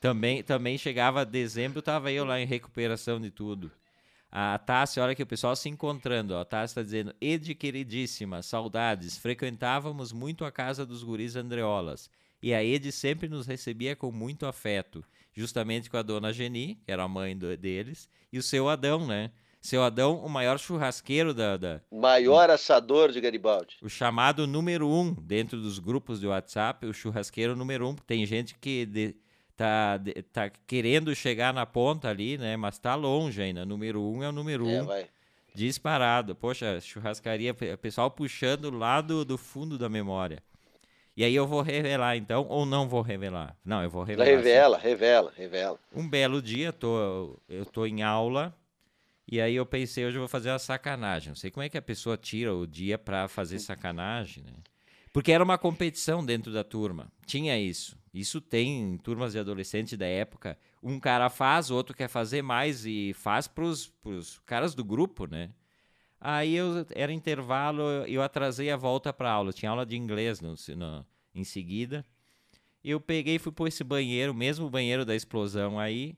[0.00, 3.72] Também, também chegava dezembro, tava eu lá em recuperação de tudo.
[4.30, 6.34] A Tássia, olha que o pessoal se encontrando.
[6.34, 6.40] Ó.
[6.40, 9.16] A Tássia está dizendo: Ed, queridíssima, saudades.
[9.18, 12.08] Frequentávamos muito a casa dos guris Andreolas.
[12.40, 15.02] E a Ed sempre nos recebia com muito afeto.
[15.36, 19.06] Justamente com a dona Geni, que era a mãe do, deles, e o seu Adão,
[19.06, 19.30] né?
[19.60, 21.56] Seu Adão, o maior churrasqueiro da.
[21.56, 23.76] da maior assador de Garibaldi.
[23.82, 27.94] O chamado número um dentro dos grupos de WhatsApp, o churrasqueiro número um.
[27.94, 28.86] Tem gente que.
[28.86, 29.16] De,
[29.56, 30.00] tá,
[30.32, 32.56] tá querendo chegar na ponta ali, né?
[32.56, 33.66] Mas tá longe ainda.
[33.66, 34.86] Número um é o número é, um.
[34.86, 35.06] Vai.
[35.54, 36.34] Disparado.
[36.34, 40.42] Poxa, churrascaria, pessoal puxando lá do, do fundo da memória.
[41.16, 43.56] E aí eu vou revelar então, ou não vou revelar?
[43.64, 44.28] Não, eu vou revelar.
[44.28, 44.86] Revela, sim.
[44.86, 45.78] revela, revela.
[45.94, 48.54] Um belo dia, tô, eu tô em aula,
[49.26, 51.30] e aí eu pensei, hoje eu vou fazer uma sacanagem.
[51.30, 54.52] Não sei como é que a pessoa tira o dia para fazer sacanagem, né?
[55.10, 57.10] Porque era uma competição dentro da turma.
[57.24, 57.98] Tinha isso.
[58.12, 60.58] Isso tem em turmas de adolescente da época.
[60.82, 65.26] Um cara faz, o outro quer fazer mais e faz pros, pros caras do grupo,
[65.26, 65.50] né?
[66.28, 69.52] Aí eu era intervalo, eu atrasei a volta para aula.
[69.52, 72.04] Tinha aula de inglês no, no, em seguida.
[72.82, 76.16] Eu peguei e fui por esse banheiro, mesmo banheiro da explosão aí.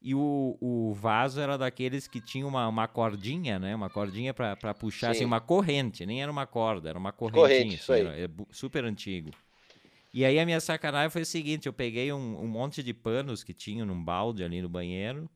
[0.00, 3.74] E o, o vaso era daqueles que tinha uma, uma cordinha, né?
[3.76, 5.24] Uma cordinha para puxar, assim, Sim.
[5.24, 6.06] assim, uma corrente.
[6.06, 7.76] Nem era uma corda, era uma correntinha.
[7.76, 9.32] Corrente, assim, era, é super antigo.
[10.14, 13.44] E aí a minha sacanagem foi o seguinte: eu peguei um, um monte de panos
[13.44, 15.28] que tinha num balde ali no banheiro,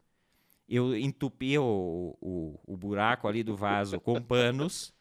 [0.68, 4.92] eu entupi o, o, o buraco ali do vaso com panos,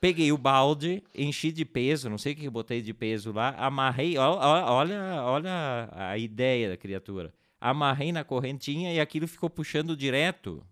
[0.00, 3.50] peguei o balde, enchi de peso, não sei o que eu botei de peso lá,
[3.58, 7.32] amarrei, olha, olha, a ideia da criatura.
[7.60, 10.56] Amarrei na correntinha e aquilo ficou puxando direto.
[10.58, 10.64] O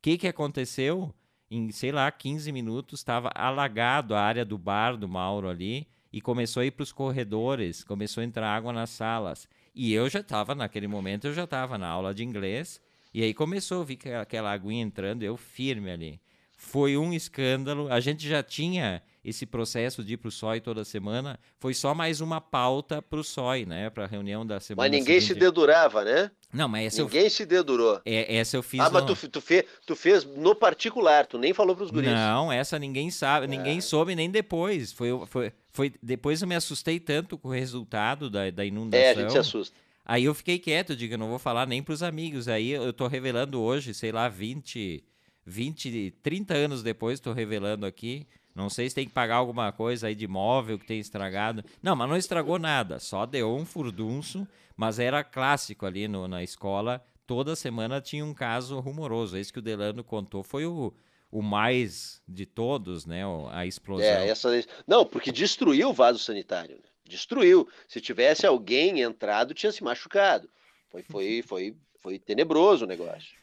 [0.00, 1.14] que, que aconteceu?
[1.50, 6.20] Em, sei lá, 15 minutos, estava alagado a área do bar do Mauro ali e
[6.20, 9.46] começou a ir para os corredores, começou a entrar água nas salas.
[9.74, 12.80] E eu já estava, naquele momento, eu já estava na aula de inglês,
[13.16, 16.20] e aí começou a vir aquela aguinha entrando, eu firme ali.
[16.54, 20.84] Foi um escândalo, a gente já tinha esse processo de ir para o SOI toda
[20.84, 23.88] semana, foi só mais uma pauta para o SOI, né?
[23.88, 24.86] Para a reunião da semana.
[24.86, 25.32] Mas ninguém seguinte.
[25.32, 26.30] se dedurava, né?
[26.52, 27.30] Não, mas essa ninguém eu...
[27.30, 28.02] se dedurou.
[28.04, 28.80] É, essa eu fiz.
[28.80, 32.10] Ah, mas tu, tu, fez, tu fez no particular, tu nem falou para os guris.
[32.10, 33.82] Não, essa ninguém sabe, ninguém ah.
[33.82, 34.92] soube nem depois.
[34.92, 39.06] Foi, foi, foi depois eu me assustei tanto com o resultado da, da inundação.
[39.06, 39.85] É, a gente se assusta.
[40.06, 42.48] Aí eu fiquei quieto, digo, eu não vou falar nem para os amigos.
[42.48, 45.04] Aí eu tô revelando hoje, sei lá, 20,
[45.44, 50.06] 20, 30 anos depois, estou revelando aqui não sei se tem que pagar alguma coisa
[50.06, 51.62] aí de móvel que tem estragado.
[51.82, 52.98] Não, mas não estragou nada.
[52.98, 57.04] Só deu um furdunço, mas era clássico ali no, na escola.
[57.26, 59.36] Toda semana tinha um caso rumoroso.
[59.36, 60.94] Esse que o Delano contou foi o,
[61.30, 63.24] o mais de todos, né?
[63.50, 64.06] A explosão.
[64.06, 64.48] É, essa...
[64.86, 66.76] Não, porque destruiu o vaso sanitário.
[66.76, 66.88] Né?
[67.08, 67.68] Destruiu.
[67.88, 70.48] Se tivesse alguém entrado, tinha se machucado.
[70.90, 73.34] Foi, foi, foi, foi tenebroso o negócio.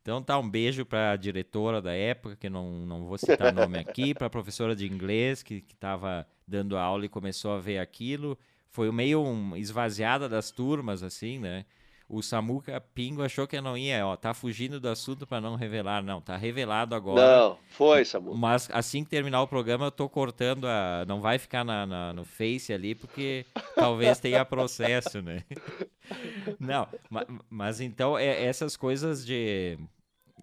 [0.00, 3.78] Então tá, um beijo para a diretora da época, que não, não vou citar nome
[3.78, 8.38] aqui, para a professora de inglês que estava dando aula e começou a ver aquilo.
[8.70, 11.66] Foi meio um, esvaziada das turmas, assim, né?
[12.08, 15.56] O Samuca Pingo achou que eu não ia, ó, tá fugindo do assunto para não
[15.56, 17.20] revelar, não, tá revelado agora.
[17.20, 18.36] Não, foi, Samuca.
[18.36, 22.12] Mas assim que terminar o programa, eu tô cortando a, não vai ficar na, na
[22.12, 23.44] no Face ali, porque
[23.74, 25.42] talvez tenha processo, né?
[26.58, 29.78] Não, mas, mas então é, essas coisas de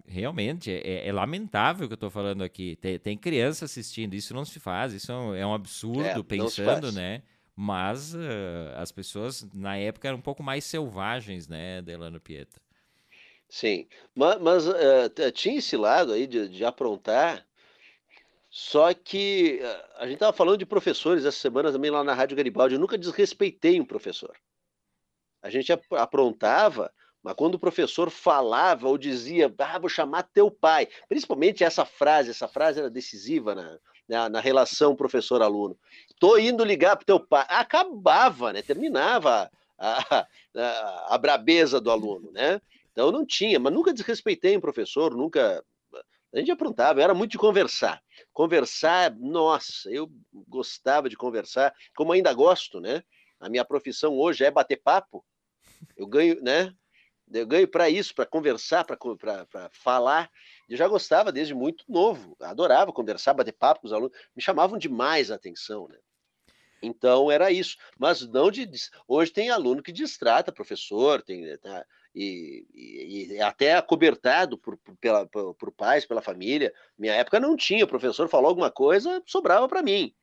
[0.06, 2.76] realmente é, é, lamentável o que eu tô falando aqui.
[2.76, 6.22] Tem, tem criança assistindo, isso não se faz, isso é um, é um absurdo é,
[6.22, 7.22] pensando, né?
[7.58, 8.18] Mas uh,
[8.76, 12.60] as pessoas na época eram um pouco mais selvagens, né, Delano Pieta?
[13.48, 17.46] Sim, mas, mas uh, tinha esse lado aí de, de aprontar,
[18.50, 22.36] só que uh, a gente estava falando de professores essa semana também lá na Rádio
[22.36, 22.74] Garibaldi.
[22.74, 24.36] Eu nunca desrespeitei um professor.
[25.40, 26.92] A gente aprontava,
[27.22, 32.30] mas quando o professor falava ou dizia, ah, vou chamar teu pai, principalmente essa frase,
[32.30, 35.78] essa frase era decisiva na, na, na relação professor-aluno.
[36.18, 37.44] Tô indo ligar pro teu pai.
[37.48, 38.62] Acabava, né?
[38.62, 42.60] Terminava a, a, a brabeza do aluno, né?
[42.92, 45.62] Então não tinha, mas nunca desrespeitei um professor, nunca.
[46.34, 48.02] A gente aprontava, era muito de conversar.
[48.32, 50.10] Conversar, nossa, eu
[50.48, 53.02] gostava de conversar, como ainda gosto, né?
[53.38, 55.24] A minha profissão hoje é bater papo.
[55.96, 56.72] Eu ganho, né?
[57.32, 60.30] Eu ganho para isso, para conversar, para falar.
[60.68, 64.78] Eu já gostava desde muito novo, adorava conversar, bater papo com os alunos, me chamavam
[64.78, 65.96] demais a atenção, né?
[66.82, 68.68] Então era isso, mas não de.
[69.08, 75.26] Hoje tem aluno que distrata professor, tem, tá, e, e, e, até acobertado por, pela,
[75.26, 76.72] por, por pais, pela família.
[76.98, 80.14] Minha época não tinha, o professor falou alguma coisa, sobrava para mim.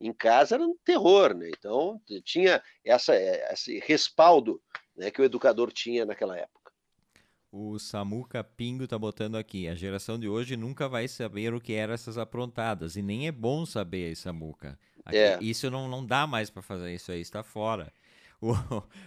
[0.00, 1.48] Em casa era um terror, né?
[1.56, 4.62] Então tinha essa, esse respaldo
[4.96, 6.57] né, que o educador tinha naquela época.
[7.50, 9.68] O Samuca Pingo tá botando aqui.
[9.68, 12.96] A geração de hoje nunca vai saber o que eram essas aprontadas.
[12.96, 14.78] E nem é bom saber, Samuca.
[15.04, 15.38] Aqui, é.
[15.40, 17.92] Isso não, não dá mais para fazer isso aí, está fora.
[18.40, 18.54] O,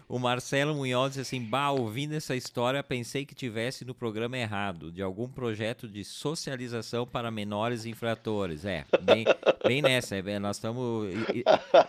[0.10, 4.91] o Marcelo Munhoz disse assim: Bah, ouvindo essa história, pensei que tivesse no programa errado,
[4.91, 8.65] de algum projeto de socialização para menores infratores.
[8.65, 9.23] É, bem,
[9.65, 11.08] bem nessa, é, nós estamos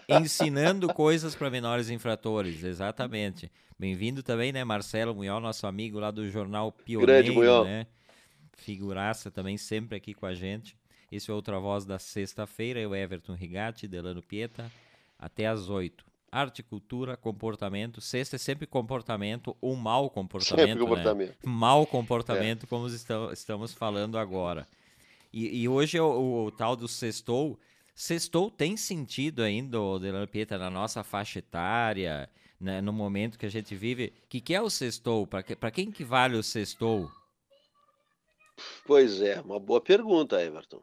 [0.09, 3.51] ensinando coisas para menores infratores, exatamente.
[3.83, 7.87] Bem-vindo também, né, Marcelo Munhoz, nosso amigo lá do jornal Pioneiro, Grande, né?
[8.53, 10.77] Figuraça também sempre aqui com a gente.
[11.11, 14.71] Esse é outra voz da sexta-feira, eu Everton Rigatti, Delano Pieta,
[15.19, 18.01] até às oito arte, cultura, comportamento.
[18.01, 20.69] Sexta é sempre comportamento ou mau comportamento.
[20.69, 20.89] Sempre né?
[20.89, 21.31] comportamento.
[21.31, 21.37] Né?
[21.45, 22.69] Mau comportamento, é.
[22.69, 22.87] como
[23.33, 24.65] estamos falando agora.
[25.33, 27.59] E, e hoje o, o, o, tal do sextou.
[27.97, 32.31] Sextou tem sentido ainda, Delano Pieta, na nossa faixa etária,
[32.63, 34.13] né, no momento que a gente vive.
[34.25, 35.27] O que, que é o sextou?
[35.27, 37.11] Para que, quem que vale o sextou?
[38.87, 40.83] Pois é, uma boa pergunta, Everton.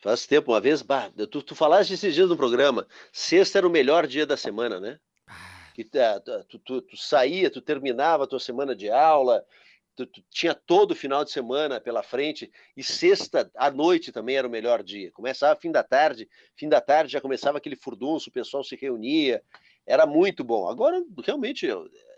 [0.00, 3.70] Faz tempo, uma vez, bah, tu, tu falaste esses dias no programa, sexta era o
[3.70, 5.00] melhor dia da semana, né?
[5.26, 5.72] Ah.
[5.74, 9.42] Que ah, tu, tu, tu saía, tu terminava a tua semana de aula,
[9.96, 14.36] tu, tu, tinha todo o final de semana pela frente, e sexta à noite também
[14.36, 15.10] era o melhor dia.
[15.10, 19.42] Começava fim da tarde, fim da tarde já começava aquele furdunço, o pessoal se reunia,
[19.86, 20.68] era muito bom.
[20.68, 21.66] Agora, realmente,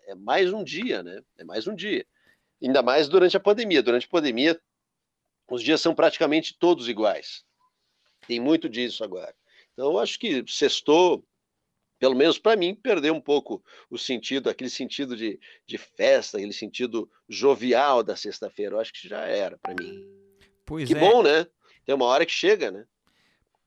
[0.07, 1.22] é mais um dia, né?
[1.37, 2.07] É mais um dia.
[2.62, 3.83] Ainda mais durante a pandemia.
[3.83, 4.61] Durante a pandemia,
[5.50, 7.44] os dias são praticamente todos iguais.
[8.26, 9.35] Tem muito disso agora.
[9.72, 11.24] Então, eu acho que sextou,
[11.98, 16.52] pelo menos para mim, perdeu um pouco o sentido, aquele sentido de, de festa, aquele
[16.52, 18.74] sentido jovial da sexta-feira.
[18.74, 20.07] Eu acho que já era para mim.
[20.64, 20.98] Pois que é.
[20.98, 21.46] bom, né?
[21.85, 22.87] Tem uma hora que chega, né?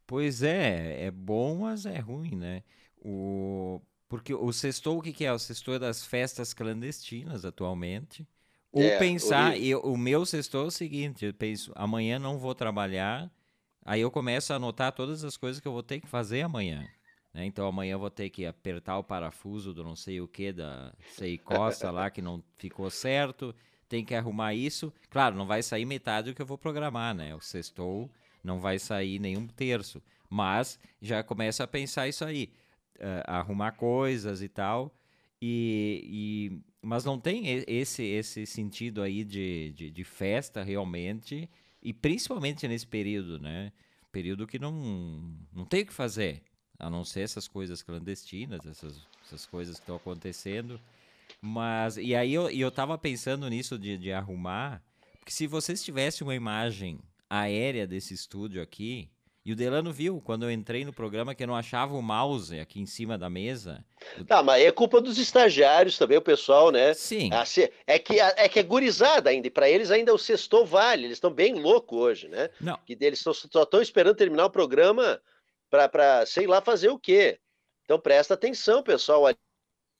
[0.05, 2.63] Pois é, é bom, mas é ruim, né?
[2.97, 3.79] O...
[4.09, 5.31] Porque o sextou, o que, que é?
[5.31, 8.27] O sextou é das festas clandestinas atualmente.
[8.71, 12.53] Ou é, pensar, eu, o meu sextou é o seguinte, eu penso, amanhã não vou
[12.53, 13.31] trabalhar,
[13.89, 16.87] Aí eu começo a anotar todas as coisas que eu vou ter que fazer amanhã.
[17.33, 17.45] Né?
[17.45, 20.93] Então amanhã eu vou ter que apertar o parafuso do não sei o que da
[21.15, 23.51] sei costa lá que não ficou certo.
[23.87, 24.93] Tem que arrumar isso.
[25.09, 27.33] Claro, não vai sair metade do que eu vou programar, né?
[27.33, 28.07] O sextou
[28.43, 29.99] não vai sair nenhum terço.
[30.29, 32.51] Mas já começo a pensar isso aí.
[33.25, 34.93] Arrumar coisas e tal.
[35.41, 41.49] E, e, mas não tem esse esse sentido aí de, de, de festa realmente
[41.81, 43.71] e principalmente nesse período, né?
[44.11, 46.41] Período que não, não tem o que fazer,
[46.77, 50.79] a não ser essas coisas clandestinas, essas, essas coisas que estão acontecendo.
[51.41, 54.83] Mas, e aí eu, eu tava pensando nisso de, de arrumar,
[55.19, 59.09] porque se vocês tivessem uma imagem aérea desse estúdio aqui,
[59.49, 62.59] E o Delano viu quando eu entrei no programa que eu não achava o mouse
[62.59, 63.83] aqui em cima da mesa.
[64.27, 66.93] Tá, mas é culpa dos estagiários também, o pessoal, né?
[66.93, 67.31] Sim.
[67.87, 71.17] É que é, que é gurizada ainda, e para eles ainda o sextou vale, eles
[71.17, 72.51] estão bem loucos hoje, né?
[72.61, 72.77] Não.
[72.85, 75.19] Que eles só estão esperando terminar o programa
[75.67, 77.39] para, sei lá, fazer o quê.
[77.85, 79.33] Então presta atenção, pessoal,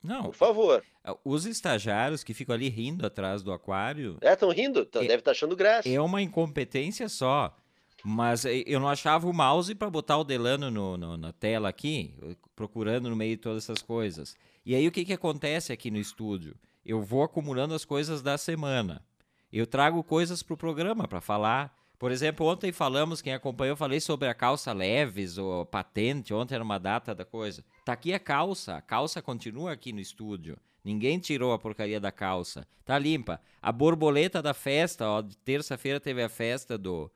[0.03, 0.25] não.
[0.25, 0.83] Por favor.
[1.03, 4.19] É, os estagiários que ficam ali rindo atrás do aquário.
[4.21, 5.89] É, estão rindo, tão, é, deve estar tá achando graça.
[5.89, 7.57] É uma incompetência só.
[8.03, 12.13] Mas eu não achava o mouse para botar o Delano no, no, na tela aqui,
[12.55, 14.35] procurando no meio de todas essas coisas.
[14.65, 16.55] E aí o que, que acontece aqui no estúdio?
[16.85, 19.03] Eu vou acumulando as coisas da semana.
[19.51, 21.75] Eu trago coisas para o programa para falar.
[21.97, 26.33] Por exemplo, ontem falamos, quem acompanhou, eu falei sobre a calça leves ou patente.
[26.33, 27.63] Ontem era uma data da coisa.
[27.83, 28.75] Tá aqui a calça.
[28.75, 30.57] A calça continua aqui no estúdio.
[30.83, 32.65] Ninguém tirou a porcaria da calça.
[32.85, 33.41] Tá limpa.
[33.61, 37.11] A borboleta da festa, ó, de terça-feira teve a festa do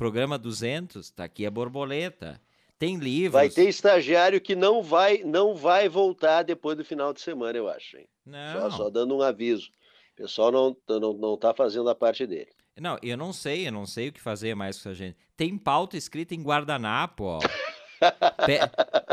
[0.00, 2.40] Programa 200, tá aqui a borboleta.
[2.78, 3.34] Tem livros.
[3.34, 7.68] Vai ter estagiário que não vai, não vai voltar depois do final de semana, eu
[7.68, 7.98] acho.
[7.98, 8.08] Hein?
[8.24, 8.70] Não.
[8.70, 9.68] Só, só dando um aviso.
[10.14, 12.48] O pessoal não, não, não tá fazendo a parte dele.
[12.80, 15.18] Não, eu não sei, eu não sei o que fazer mais com essa gente.
[15.36, 17.38] Tem pauta escrita em guardanapo, ó.
[18.46, 18.58] Pe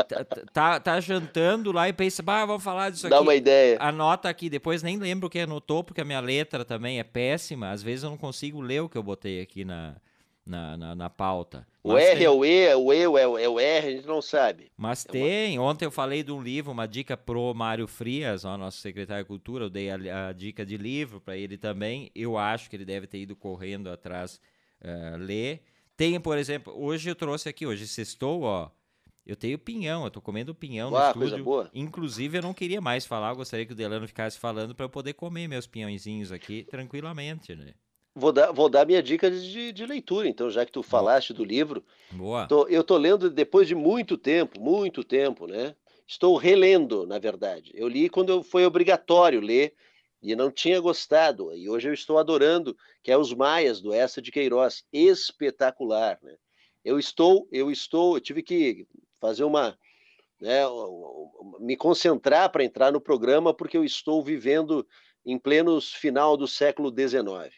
[0.08, 0.24] tá,
[0.54, 3.14] tá, tá, jantando lá e pensa, bah, vamos falar disso aqui.
[3.14, 3.76] Dá uma ideia.
[3.78, 7.72] Anota aqui, depois nem lembro o que anotou, porque a minha letra também é péssima.
[7.72, 9.94] Às vezes eu não consigo ler o que eu botei aqui na,
[10.48, 11.66] na, na, na pauta.
[11.82, 12.24] O Mas R tem...
[12.24, 14.70] é o E, o E é o, é o R, a gente não sabe.
[14.76, 15.58] Mas é tem.
[15.58, 19.28] Ontem eu falei de um livro, uma dica pro Mário Frias, ó, nosso secretário de
[19.28, 19.64] Cultura.
[19.66, 22.10] Eu dei a, a dica de livro para ele também.
[22.14, 24.40] Eu acho que ele deve ter ido correndo atrás
[24.82, 25.62] uh, ler.
[25.96, 28.70] Tem, por exemplo, hoje eu trouxe aqui, hoje sextou, ó.
[29.26, 31.28] Eu tenho pinhão, eu tô comendo pinhão Uau, no estúdio.
[31.28, 31.70] Coisa boa.
[31.74, 34.88] Inclusive, eu não queria mais falar, eu gostaria que o Delano ficasse falando para eu
[34.88, 37.74] poder comer meus pinhõezinhos aqui tranquilamente, né?
[38.18, 41.44] Vou dar, vou dar minha dica de, de leitura, então, já que tu falaste do
[41.44, 41.84] livro.
[42.10, 42.46] Boa.
[42.48, 45.76] Tô, eu tô lendo depois de muito tempo, muito tempo, né?
[46.04, 47.70] Estou relendo, na verdade.
[47.74, 49.72] Eu li quando foi obrigatório ler
[50.20, 51.54] e não tinha gostado.
[51.54, 54.84] E hoje eu estou adorando, que é Os Maias, do Essa de Queiroz.
[54.92, 56.34] Espetacular, né?
[56.84, 58.86] Eu estou, eu estou, eu tive que
[59.20, 59.78] fazer uma,
[60.40, 60.62] né,
[61.60, 64.86] me concentrar para entrar no programa porque eu estou vivendo
[65.24, 67.54] em plenos final do século XIX.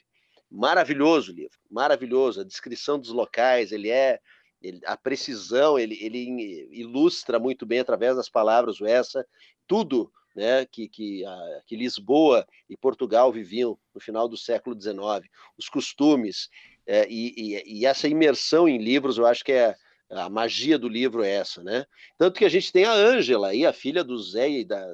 [0.50, 2.40] Maravilhoso o livro, maravilhoso.
[2.40, 4.18] A descrição dos locais, ele é.
[4.62, 9.26] Ele, a precisão, ele, ele ilustra muito bem através das palavras essa,
[9.66, 15.30] tudo né, que, que, a, que Lisboa e Portugal viviam no final do século XIX,
[15.56, 16.50] os costumes,
[16.86, 19.74] é, e, e, e, essa imersão em livros, eu acho que é
[20.10, 21.86] a magia do livro é essa, né?
[22.18, 24.84] Tanto que a gente tem a Ângela aí, a filha do Zé e da,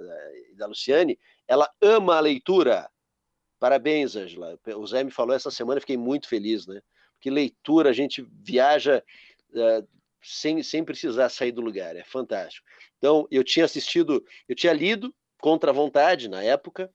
[0.54, 2.88] da Luciane, ela ama a leitura,
[3.59, 4.59] Parabéns, Angela.
[4.76, 6.80] O Zé me falou essa semana, fiquei muito feliz, né?
[7.14, 9.02] Porque leitura, a gente viaja
[9.50, 9.88] uh,
[10.22, 12.66] sem, sem precisar sair do lugar, é fantástico.
[12.98, 16.90] Então, eu tinha assistido, eu tinha lido Contra a Vontade na época,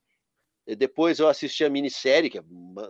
[0.78, 2.43] depois eu assisti a minissérie, que é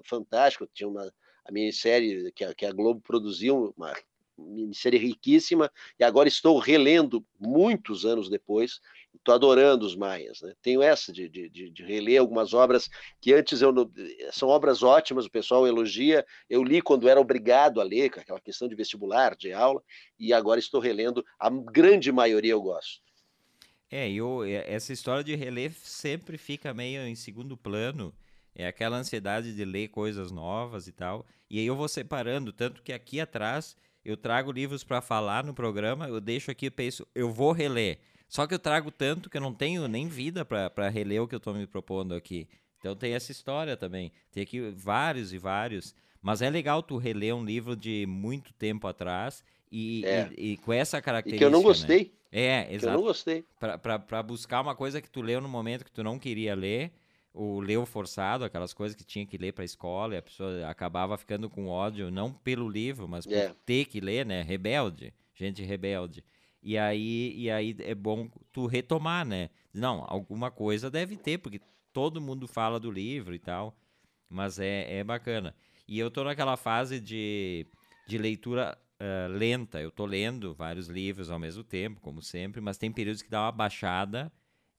[0.04, 1.12] fantástica, tinha uma
[1.46, 3.94] a minissérie que a, que a Globo produziu, uma
[4.38, 8.80] minissérie riquíssima, e agora estou relendo muitos anos depois,
[9.16, 10.42] Estou adorando os Maias.
[10.42, 10.54] Né?
[10.62, 13.92] Tenho essa de, de, de, reler algumas obras que antes eu não,
[14.32, 16.26] são obras ótimas, o pessoal elogia.
[16.50, 19.82] Eu li quando era obrigado a ler, com aquela questão de vestibular, de aula,
[20.18, 21.24] e agora estou relendo.
[21.40, 23.02] A grande maioria eu gosto.
[23.92, 28.16] É, eu, essa história de reler sempre fica meio em segundo plano.
[28.56, 31.26] É aquela ansiedade de ler coisas novas e tal.
[31.50, 35.54] E aí eu vou separando, tanto que aqui atrás eu trago livros para falar no
[35.54, 38.00] programa, eu deixo aqui e penso, eu vou reler.
[38.28, 41.36] Só que eu trago tanto que eu não tenho nem vida para reler o que
[41.36, 42.48] eu estou me propondo aqui.
[42.80, 44.12] Então tem essa história também.
[44.32, 45.94] Tem aqui vários e vários.
[46.22, 50.30] Mas é legal tu reler um livro de muito tempo atrás e, é.
[50.38, 51.36] e, e com essa característica.
[51.36, 52.14] E que eu não gostei.
[52.32, 52.42] Né?
[52.42, 52.80] É, exato.
[52.80, 53.46] Que eu não gostei.
[53.60, 56.94] Para buscar uma coisa que tu leu no momento que tu não queria ler,
[57.34, 60.68] o leu forçado, aquelas coisas que tinha que ler para a escola, e a pessoa
[60.68, 63.56] acabava ficando com ódio, não pelo livro, mas por é.
[63.66, 64.42] ter que ler, né?
[64.42, 66.24] Rebelde, gente rebelde.
[66.62, 69.50] E aí, e aí é bom tu retomar, né?
[69.74, 71.62] Não, alguma coisa deve ter, porque
[71.92, 73.76] todo mundo fala do livro e tal,
[74.30, 75.56] mas é, é bacana.
[75.88, 77.66] E eu tô naquela fase de,
[78.08, 79.82] de leitura uh, lenta.
[79.82, 83.42] Eu tô lendo vários livros ao mesmo tempo, como sempre, mas tem períodos que dá
[83.42, 84.32] uma baixada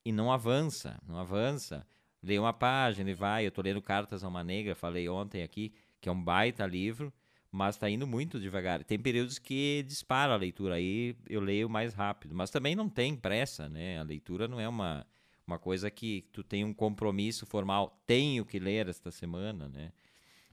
[0.05, 1.86] e não avança, não avança.
[2.23, 3.47] Lê uma página e vai.
[3.47, 7.12] Eu tô lendo Cartas a uma Negra, falei ontem aqui, que é um baita livro
[7.53, 8.83] mas está indo muito devagar.
[8.83, 13.14] Tem períodos que dispara a leitura, aí eu leio mais rápido, mas também não tem
[13.14, 13.99] pressa, né?
[13.99, 15.07] A leitura não é uma,
[15.47, 19.93] uma coisa que tu tem um compromisso formal, tenho que ler esta semana, né?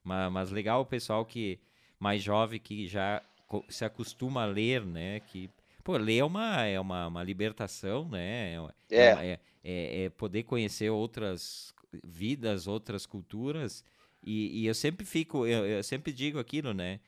[0.03, 1.57] Mas, mas legal o pessoal que
[1.97, 3.23] mais jovem que já
[3.69, 5.21] se acostuma a ler, né?
[5.21, 5.49] Que
[5.89, 8.53] pô, ler é uma é uma, uma libertação, né?
[8.91, 9.05] É, é.
[9.05, 11.73] é, é, é poder conhecer outras
[12.03, 13.83] vidas, outras culturas.
[14.23, 16.99] E, e eu sempre fico, eu, eu, sempre digo aquilo, né?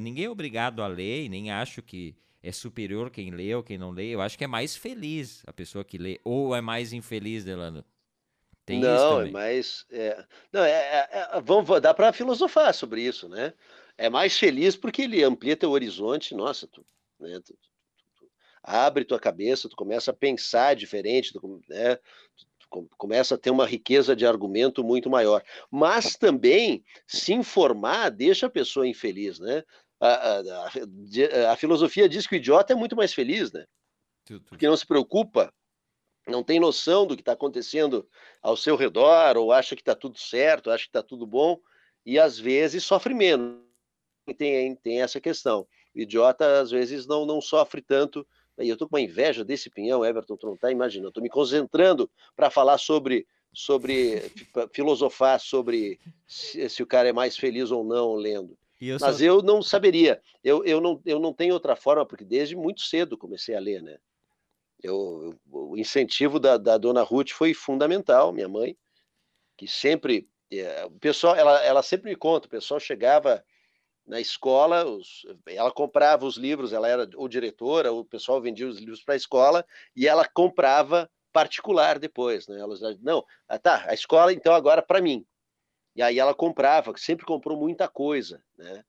[0.00, 3.76] Ninguém é obrigado a ler, e nem acho que é superior quem lê ou quem
[3.76, 4.06] não lê.
[4.14, 7.84] Eu acho que é mais feliz a pessoa que lê, ou é mais infeliz, Delano.
[8.64, 9.84] Tem não, é mais.
[9.90, 13.52] É, não, é, é, é vamos, dá para filosofar sobre isso, né?
[13.96, 16.86] É mais feliz porque ele amplia teu horizonte, nossa, tu,
[17.18, 17.58] né, tu
[18.68, 21.98] abre tua cabeça, tu começa a pensar diferente, tu, né,
[22.98, 25.42] começa a ter uma riqueza de argumento muito maior.
[25.70, 29.64] Mas também se informar deixa a pessoa infeliz, né?
[29.98, 33.64] A, a, a, a filosofia diz que o idiota é muito mais feliz, né?
[34.46, 35.52] Porque não se preocupa,
[36.26, 38.06] não tem noção do que está acontecendo
[38.42, 41.58] ao seu redor, ou acha que está tudo certo, acha que está tudo bom,
[42.04, 43.66] e às vezes sofre menos.
[44.36, 45.66] Tem, tem essa questão.
[45.94, 48.26] O idiota, às vezes, não, não sofre tanto
[48.58, 51.08] e eu estou com uma inveja desse pinhão, Everton, tu não está imaginando.
[51.08, 54.22] Estou me concentrando para falar sobre, sobre
[54.72, 58.58] filosofar sobre se, se, o cara é mais feliz ou não lendo.
[58.80, 59.24] Eu Mas só...
[59.24, 60.20] eu não saberia.
[60.42, 63.82] Eu, eu, não, eu não tenho outra forma, porque desde muito cedo comecei a ler,
[63.82, 63.98] né?
[64.82, 68.76] Eu, eu, o incentivo da, da dona Ruth foi fundamental, minha mãe,
[69.56, 70.28] que sempre.
[70.50, 73.44] É, o pessoal, ela, ela sempre me conta, o pessoal chegava
[74.08, 78.78] na escola, os, ela comprava os livros, ela era ou diretora, o pessoal vendia os
[78.78, 82.58] livros para a escola e ela comprava particular depois, né?
[82.58, 85.26] Ela não, ah, tá, a escola então agora para mim.
[85.94, 88.82] E aí ela comprava, sempre comprou muita coisa, né?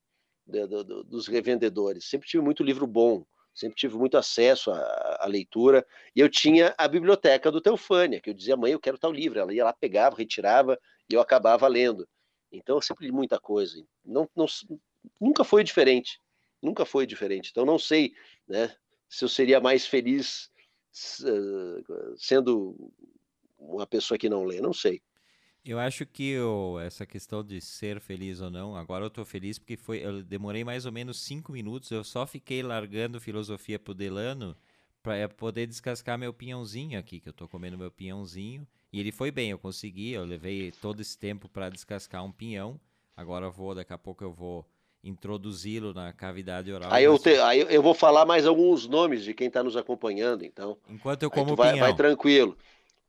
[0.48, 2.06] Do, do, dos revendedores.
[2.10, 5.86] Sempre tive muito livro bom, sempre tive muito acesso à, à, leitura.
[6.16, 9.38] E eu tinha a biblioteca do Teufânia, que eu dizia, mãe, eu quero tal livro.
[9.38, 12.08] Ela ia lá, pegava, retirava e eu acabava lendo.
[12.52, 13.84] Então eu sempre li muita coisa.
[14.04, 14.48] Não, não,
[15.20, 16.20] nunca foi diferente.
[16.62, 17.50] Nunca foi diferente.
[17.52, 18.14] Então, não sei
[18.48, 18.76] né,
[19.08, 20.50] se eu seria mais feliz
[21.22, 22.92] uh, sendo
[23.58, 24.60] uma pessoa que não lê.
[24.60, 25.02] Não sei.
[25.64, 29.60] Eu acho que eu, essa questão de ser feliz ou não, agora eu estou feliz
[29.60, 33.94] porque foi, eu demorei mais ou menos cinco minutos, eu só fiquei largando filosofia pro
[33.94, 34.56] Delano
[35.04, 38.68] para poder descascar meu pinhãozinho aqui, que eu estou comendo meu pinhãozinho.
[38.92, 42.80] E ele foi bem, eu consegui, eu levei todo esse tempo para descascar um pinhão.
[43.16, 44.66] Agora eu vou, daqui a pouco eu vou
[45.04, 46.92] introduzi-lo na cavidade oral.
[46.92, 50.44] Aí eu, te, aí eu vou falar mais alguns nomes de quem está nos acompanhando,
[50.44, 50.78] então.
[50.90, 52.58] Enquanto eu como vai, vai, tranquilo.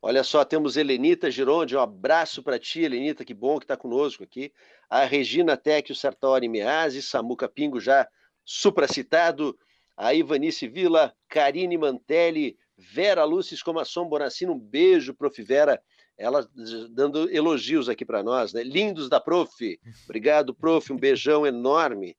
[0.03, 4.25] Olha só, temos Helenita Gironde, um abraço para ti, Helenita, que bom que está conosco
[4.25, 4.53] aqui.
[4.89, 8.09] A Regina Tecchio Sartori Meazzi, Samuca Pingo já
[8.45, 9.59] supracitado,
[9.97, 15.43] a Ivanice Vila, Karine Mantelli, Vera Lúcia Comasson Bonacino, um beijo, Prof.
[15.43, 15.81] Vera,
[16.21, 16.47] ela
[16.91, 18.63] dando elogios aqui para nós, né?
[18.63, 19.81] Lindos da Prof.
[20.05, 20.93] Obrigado, Prof.
[20.93, 22.15] Um beijão enorme.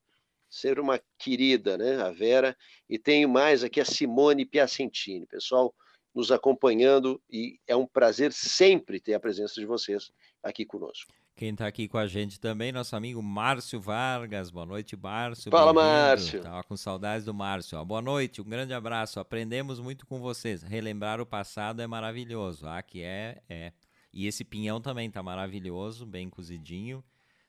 [0.50, 2.02] Ser uma querida, né?
[2.02, 2.58] A Vera.
[2.90, 5.28] E tenho mais aqui a Simone Piacentini.
[5.28, 5.74] Pessoal,
[6.14, 10.12] nos acompanhando e é um prazer sempre ter a presença de vocês
[10.44, 11.14] aqui conosco.
[11.36, 14.52] Quem está aqui com a gente também, nosso amigo Márcio Vargas.
[14.52, 15.50] Boa noite, Márcio.
[15.50, 16.42] Fala, Márcio.
[16.42, 17.84] Tava com saudades do Márcio.
[17.86, 19.20] Boa noite, um grande abraço.
[19.20, 20.62] Aprendemos muito com vocês.
[20.62, 22.68] Relembrar o passado é maravilhoso.
[22.68, 23.72] Ah, que é, é.
[24.14, 27.04] E esse pinhão também tá maravilhoso, bem cozidinho.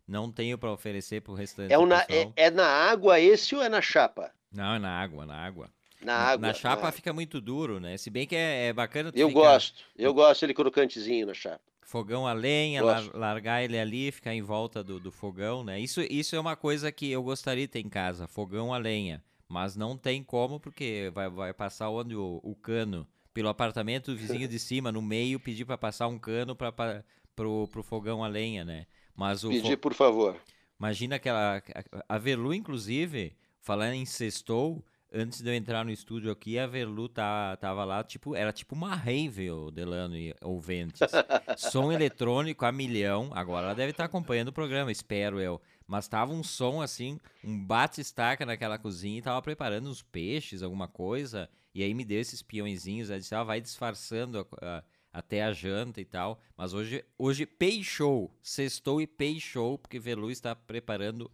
[0.06, 1.72] Não tenho para oferecer pro restante.
[1.72, 4.32] É, na, é, é, na água esse ou é na chapa?
[4.50, 5.70] Não, é na água, na água.
[6.00, 6.46] Na, na água.
[6.48, 7.96] Na chapa na fica muito duro, né?
[7.96, 9.12] Se bem que é, é bacana.
[9.14, 11.60] Eu gosto, eu gosto ele crocantezinho na chapa.
[11.82, 15.78] Fogão a lenha, lar, largar ele ali, ficar em volta do, do fogão, né?
[15.78, 19.22] Isso, isso é uma coisa que eu gostaria de ter em casa, fogão a lenha.
[19.48, 24.16] Mas não tem como, porque vai, vai passar onde o, o cano pelo apartamento do
[24.16, 27.04] vizinho de cima, no meio, pedir para passar um cano para
[27.34, 28.86] pro, pro fogão a lenha, né?
[29.14, 30.36] Mas o Pedir, por favor.
[30.78, 31.62] Imagina aquela.
[32.08, 37.08] A Verlu, inclusive, falando em sextou, antes de eu entrar no estúdio aqui, a Verlu
[37.08, 41.00] tá, tava lá, tipo, era tipo uma rave, o Delano e ouventes.
[41.56, 43.30] som eletrônico a milhão.
[43.32, 45.60] Agora ela deve estar tá acompanhando o programa, espero eu.
[45.86, 50.88] Mas tava um som assim, um bate-estaca naquela cozinha e tava preparando uns peixes, alguma
[50.88, 51.50] coisa.
[51.74, 55.52] E aí me deu esses peõezinhos, aí disse, ah, vai disfarçando a, a, até a
[55.52, 56.40] janta e tal.
[56.56, 61.30] Mas hoje, hoje peixou, sextou e peixou, porque Velu está preparando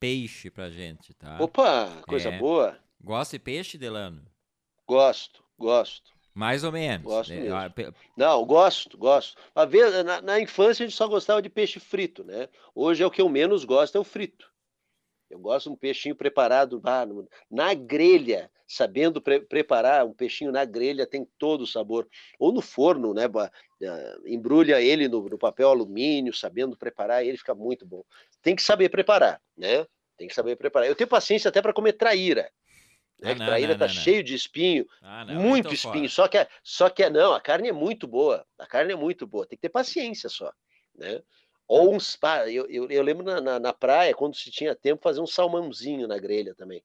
[0.00, 1.38] peixe pra gente, tá?
[1.40, 2.38] Opa, coisa é.
[2.38, 2.78] boa.
[3.00, 4.24] Gosta de peixe, Delano?
[4.86, 6.12] Gosto, gosto.
[6.34, 7.04] Mais ou menos.
[7.04, 7.94] Gosto é, mesmo.
[8.16, 9.36] Não, gosto, gosto.
[9.54, 12.48] Uma vez, na, na, infância a gente só gostava de peixe frito, né?
[12.74, 14.51] Hoje é o que eu menos gosto, é o frito.
[15.32, 17.06] Eu gosto de um peixinho preparado ah,
[17.50, 22.06] na grelha, sabendo pre preparar um peixinho na grelha, tem todo o sabor.
[22.38, 23.24] Ou no forno, né?
[23.34, 28.04] Ah, embrulha ele no, no papel alumínio, sabendo preparar, ele fica muito bom.
[28.42, 29.86] Tem que saber preparar, né?
[30.18, 30.86] Tem que saber preparar.
[30.86, 32.52] Eu tenho paciência até para comer traíra.
[33.18, 33.32] Né?
[33.32, 36.10] Ah, não, traíra não, tá não, cheio de espinho, ah, muito espinho.
[36.10, 38.46] Só que, só que é, não, a carne é muito boa.
[38.58, 39.46] A carne é muito boa.
[39.46, 40.52] Tem que ter paciência só,
[40.94, 41.22] né?
[41.66, 45.20] Ou uns, eu, eu, eu lembro na, na, na, praia, quando se tinha tempo, fazer
[45.20, 46.82] um salmãozinho na grelha também.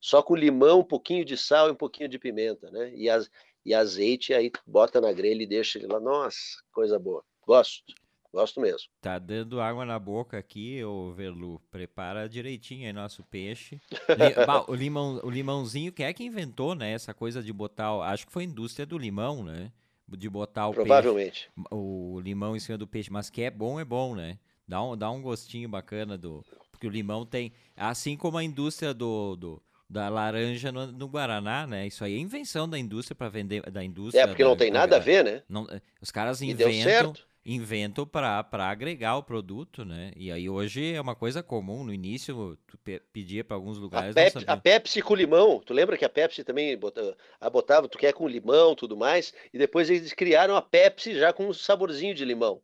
[0.00, 2.92] Só com limão, um pouquinho de sal e um pouquinho de pimenta, né?
[2.94, 3.30] E, as,
[3.64, 5.98] e azeite, aí bota na grelha e deixa ele lá.
[5.98, 7.24] Nossa, coisa boa.
[7.46, 7.94] Gosto.
[8.34, 8.88] Gosto mesmo.
[9.00, 11.60] Tá dando água na boca aqui, ô Verlu.
[11.70, 13.80] Prepara direitinho aí nosso peixe.
[14.66, 16.90] o, limão, o limãozinho, quem é que inventou, né?
[16.90, 17.92] Essa coisa de botar.
[18.00, 19.70] Acho que foi a indústria do limão, né?
[20.06, 21.50] De botar o Provavelmente.
[21.54, 23.10] Peixe, o limão em cima do peixe.
[23.10, 24.38] Mas que é bom, é bom, né?
[24.66, 26.44] Dá um, dá um gostinho bacana do.
[26.70, 27.52] Porque o limão tem.
[27.76, 31.86] Assim como a indústria do, do da laranja no, no, Guaraná, né?
[31.86, 34.22] Isso aí é invenção da indústria para vender da indústria.
[34.22, 35.42] É porque não tem nada a ver, né?
[35.48, 35.66] Não,
[36.00, 37.14] os caras inventam
[37.44, 40.12] invento para agregar o produto, né?
[40.16, 41.84] E aí hoje é uma coisa comum.
[41.84, 44.10] No início, tu pe pedia para alguns lugares.
[44.10, 45.60] A Pepsi, a Pepsi, com limão.
[45.60, 49.34] Tu lembra que a Pepsi também botava, a botava, tu quer com limão tudo mais,
[49.52, 52.60] e depois eles criaram a Pepsi já com um saborzinho de limão.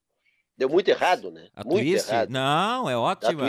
[0.56, 1.48] Deu muito errado, né?
[1.54, 2.08] A muito twist?
[2.08, 2.30] errado.
[2.30, 3.42] Não, é ótimo.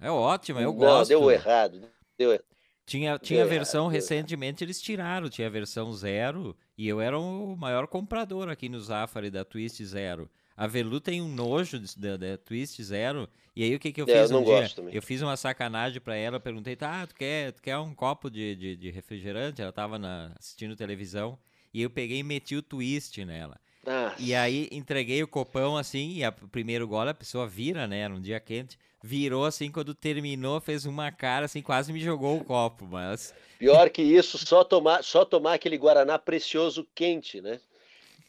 [0.00, 1.08] É ótimo, eu Não, gosto.
[1.08, 1.80] Deu errado.
[2.18, 2.44] Deu errado.
[2.86, 7.86] Tinha, tinha versão, recentemente eles tiraram, tinha a versão zero, e eu era o maior
[7.86, 10.30] comprador aqui no Zafari da Twist Zero.
[10.56, 13.28] A Velu tem um nojo da Twist Zero.
[13.56, 14.70] E aí o que, que eu é, fiz eu um dia?
[14.92, 18.54] Eu fiz uma sacanagem para ela, perguntei, tá, tu quer, tu quer um copo de,
[18.54, 19.62] de, de refrigerante?
[19.62, 21.38] Ela tava na, assistindo televisão.
[21.72, 23.58] E eu peguei e meti o twist nela.
[23.86, 24.14] Ah.
[24.18, 27.98] E aí entreguei o copão assim, e o primeiro gole a pessoa vira, né?
[27.98, 28.78] Era um dia quente.
[29.02, 33.34] Virou assim, quando terminou, fez uma cara assim, quase me jogou o copo, mas.
[33.58, 37.60] Pior que isso, só tomar, só tomar aquele Guaraná precioso quente, né?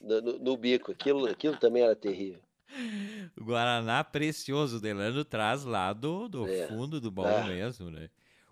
[0.06, 0.92] No, no, bico.
[0.92, 2.40] Aquilo, aquilo também era terrível.
[3.38, 6.68] O Guaraná precioso, Delano traz lá do, do é.
[6.68, 7.48] fundo do baú ah.
[7.48, 8.10] mesmo, né?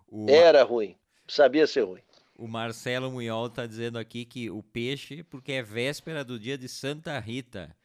[0.08, 0.30] O...
[0.30, 0.96] Era ruim,
[1.28, 2.02] sabia ser ruim.
[2.36, 6.68] O Marcelo Munhol está dizendo aqui que o peixe, porque é véspera do dia de
[6.68, 7.76] Santa Rita.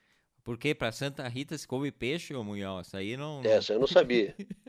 [0.43, 2.81] Porque para Santa Rita se come peixe, ô Munhol?
[2.81, 3.43] Isso aí não.
[3.45, 4.35] Essa eu não sabia.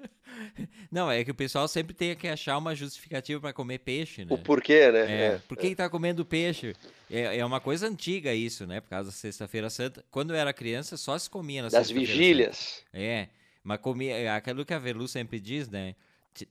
[0.91, 4.33] não, é que o pessoal sempre tem que achar uma justificativa para comer peixe, né?
[4.33, 4.99] O porquê, né?
[4.99, 5.41] É, é.
[5.47, 6.75] Por que está comendo peixe?
[7.09, 8.81] É, é uma coisa antiga isso, né?
[8.81, 10.03] Por causa da Sexta-feira Santa.
[10.11, 12.83] Quando eu era criança, só se comia na Das vigílias.
[12.85, 13.03] Santa.
[13.03, 13.29] É,
[13.63, 14.15] mas comia.
[14.15, 15.95] É aquilo que a Velu sempre diz, né?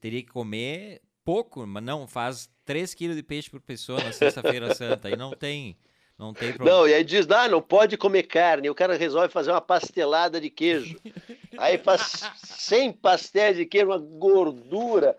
[0.01, 4.75] Teria que comer pouco, mas não, faz 3 quilos de peixe por pessoa na Sexta-feira
[4.75, 5.11] Santa.
[5.11, 5.77] E não tem.
[6.19, 6.79] Não tem problema.
[6.79, 8.67] Não, e aí diz, ah, não pode comer carne.
[8.67, 10.99] E o cara resolve fazer uma pastelada de queijo.
[11.57, 15.19] Aí faz 100 pastéis de queijo, uma gordura,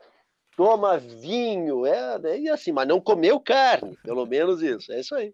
[0.55, 5.15] toma vinho, é, né, e assim, mas não comeu carne, pelo menos isso, é isso
[5.15, 5.33] aí.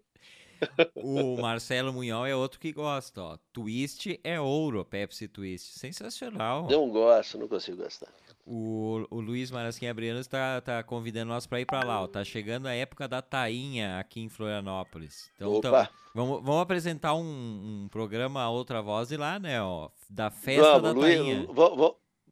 [0.96, 3.38] O Marcelo Munhol é outro que gosta, ó.
[3.52, 5.78] Twist é ouro, Pepsi Twist.
[5.78, 6.66] Sensacional.
[6.68, 8.12] Não gosto, não consigo gostar.
[8.48, 12.02] O, o Luiz Marasquim Abriano está tá convidando nós para ir para lá.
[12.02, 12.06] Ó.
[12.06, 15.32] Tá chegando a época da tainha aqui em Florianópolis.
[15.34, 19.60] Então, então vamos, vamos apresentar um, um, programa outra voz e lá, né?
[19.60, 21.48] Ó, da festa vamos, da Luiz, tainha.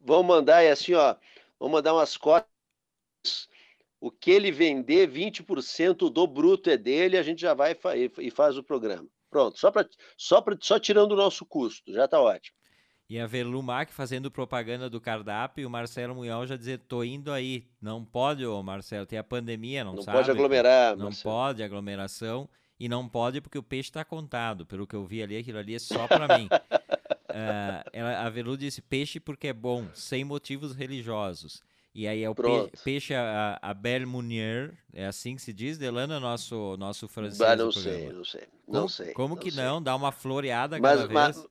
[0.00, 1.16] Vamos mandar é assim, ó.
[1.58, 2.46] Vamos mandar umas cotas.
[4.00, 7.76] O que ele vender, 20% do bruto é dele, a gente já vai
[8.18, 9.08] e faz o programa.
[9.30, 9.84] Pronto, só, pra,
[10.16, 12.56] só, pra, só tirando o nosso custo, já está ótimo.
[13.08, 17.30] E a Verlumac fazendo propaganda do cardápio e o Marcelo Munhol já dizer, tô indo
[17.30, 17.66] aí.
[17.80, 20.16] Não pode, ô Marcelo, tem a pandemia, não, não sabe?
[20.16, 21.34] Não pode aglomerar, Não Marcelo.
[21.34, 22.48] pode aglomeração
[22.80, 24.64] e não pode porque o peixe está contado.
[24.64, 26.46] Pelo que eu vi ali, aquilo ali é só para mim.
[26.46, 31.62] uh, ela, a Velu disse peixe porque é bom, sem motivos religiosos.
[31.94, 32.42] E aí é o pe
[32.82, 37.38] peixe a, a Belle Munier, é assim que se diz, Delana, nosso, nosso francês.
[37.38, 38.48] Bah, não sei, não sei.
[38.66, 39.12] Não como, sei.
[39.12, 39.62] Como não que sei.
[39.62, 39.80] não?
[39.80, 41.48] Dá uma floreada mas, cada mas, vez.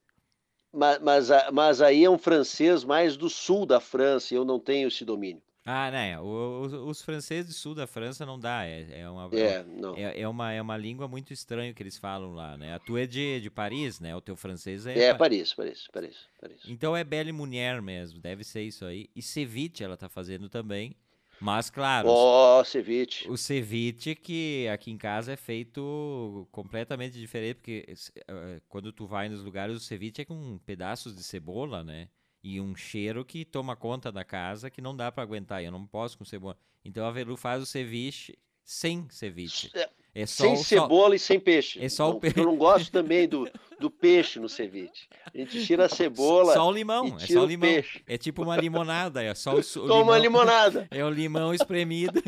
[0.73, 4.87] Mas, mas, mas, aí é um francês mais do sul da França, eu não tenho
[4.87, 5.41] esse domínio.
[5.65, 6.19] Ah, né?
[6.19, 8.65] Os, os franceses do sul da França não dá.
[8.65, 9.95] É, é, uma, é, não.
[9.95, 12.73] É, é, uma, é uma língua muito estranha que eles falam lá, né?
[12.73, 14.13] A tua é de, de Paris, né?
[14.13, 14.97] O teu francês é.
[14.97, 16.59] É, Paris, Paris, Paris, Paris.
[16.67, 19.09] Então é Belle Munier mesmo, deve ser isso aí.
[19.15, 20.97] E ceviche ela tá fazendo também.
[21.39, 22.07] Mas, claro.
[22.07, 23.29] Ó, oh, ceviche.
[23.29, 27.85] O ceviche que aqui em casa é feito completamente diferente, porque
[28.29, 32.07] uh, quando tu vai nos lugares, o ceviche é com pedaços de cebola, né?
[32.43, 35.63] E um cheiro que toma conta da casa que não dá para aguentar.
[35.63, 36.57] Eu não posso com cebola.
[36.83, 39.69] Então a Velu faz o ceviche sem ceviche.
[40.15, 41.13] É, só, sem cebola só...
[41.15, 41.83] e sem peixe.
[41.83, 42.39] É só não, o peixe.
[42.39, 43.49] Eu não gosto também do,
[43.79, 45.07] do peixe no ceviche.
[45.33, 46.53] A gente tira a cebola.
[46.53, 47.17] Só o limão.
[47.19, 47.69] é só o limão.
[47.69, 48.03] Peixe.
[48.05, 49.23] É tipo uma limonada.
[49.23, 50.43] É só o, o Toma limão.
[50.43, 50.87] limonada.
[50.91, 52.21] É o limão espremido.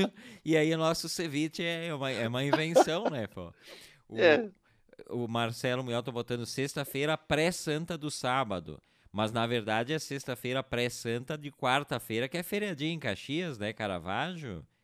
[0.43, 3.53] e aí o nosso ceviche é uma, é uma invenção, né, pô?
[4.09, 4.49] O, é.
[5.09, 8.81] o Marcelo Munhol tá botando sexta-feira pré-santa do sábado.
[9.11, 13.71] Mas na verdade é sexta-feira pré-santa de quarta-feira, que é feriadinho em Caxias, né?
[13.71, 14.74] Caravaggio, Ca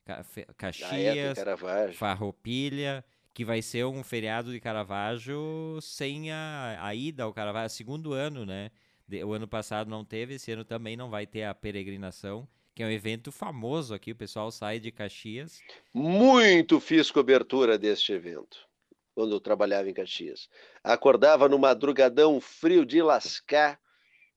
[0.57, 7.33] Caxias, é, Farroupilha, que vai ser um feriado de Caravaggio sem a, a ida ao
[7.33, 8.71] Caravaggio, segundo ano, né?
[9.07, 12.83] De, o ano passado não teve, esse ano também não vai ter a peregrinação, que
[12.83, 15.59] é um evento famoso aqui, o pessoal sai de Caxias.
[15.93, 18.71] Muito fiz cobertura deste evento
[19.13, 20.49] quando eu trabalhava em Caxias.
[20.83, 23.79] Acordava no madrugadão frio de lascar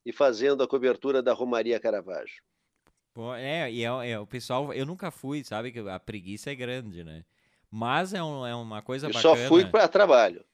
[0.04, 2.42] e fazendo a cobertura da Romaria Caravaggio.
[3.14, 6.54] Pô, é, e é, é, o pessoal, eu nunca fui, sabe que a preguiça é
[6.54, 7.24] grande, né?
[7.70, 9.36] Mas é, um, é uma coisa eu bacana.
[9.36, 10.44] Só fui para trabalho.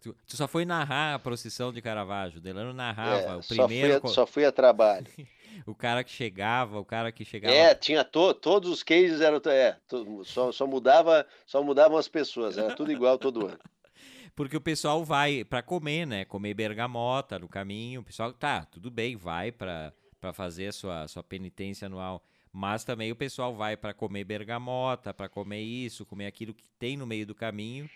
[0.00, 2.40] Tu, tu, só foi narrar a procissão de Caravaggio.
[2.40, 3.94] Delano narrava é, o primeiro.
[3.94, 5.06] Só fui a, só fui a trabalho.
[5.64, 7.54] o cara que chegava, o cara que chegava.
[7.54, 9.40] É, tinha to, todos os cases eram.
[9.46, 13.58] É, to, só, só, mudava, só mudavam as pessoas, era tudo igual todo ano
[14.34, 16.24] porque o pessoal vai para comer, né?
[16.24, 18.02] Comer bergamota no caminho.
[18.02, 19.92] O pessoal, tá, tudo bem, vai para
[20.32, 22.22] fazer a sua, sua penitência anual.
[22.52, 26.96] Mas também o pessoal vai para comer bergamota, para comer isso, comer aquilo que tem
[26.96, 27.88] no meio do caminho.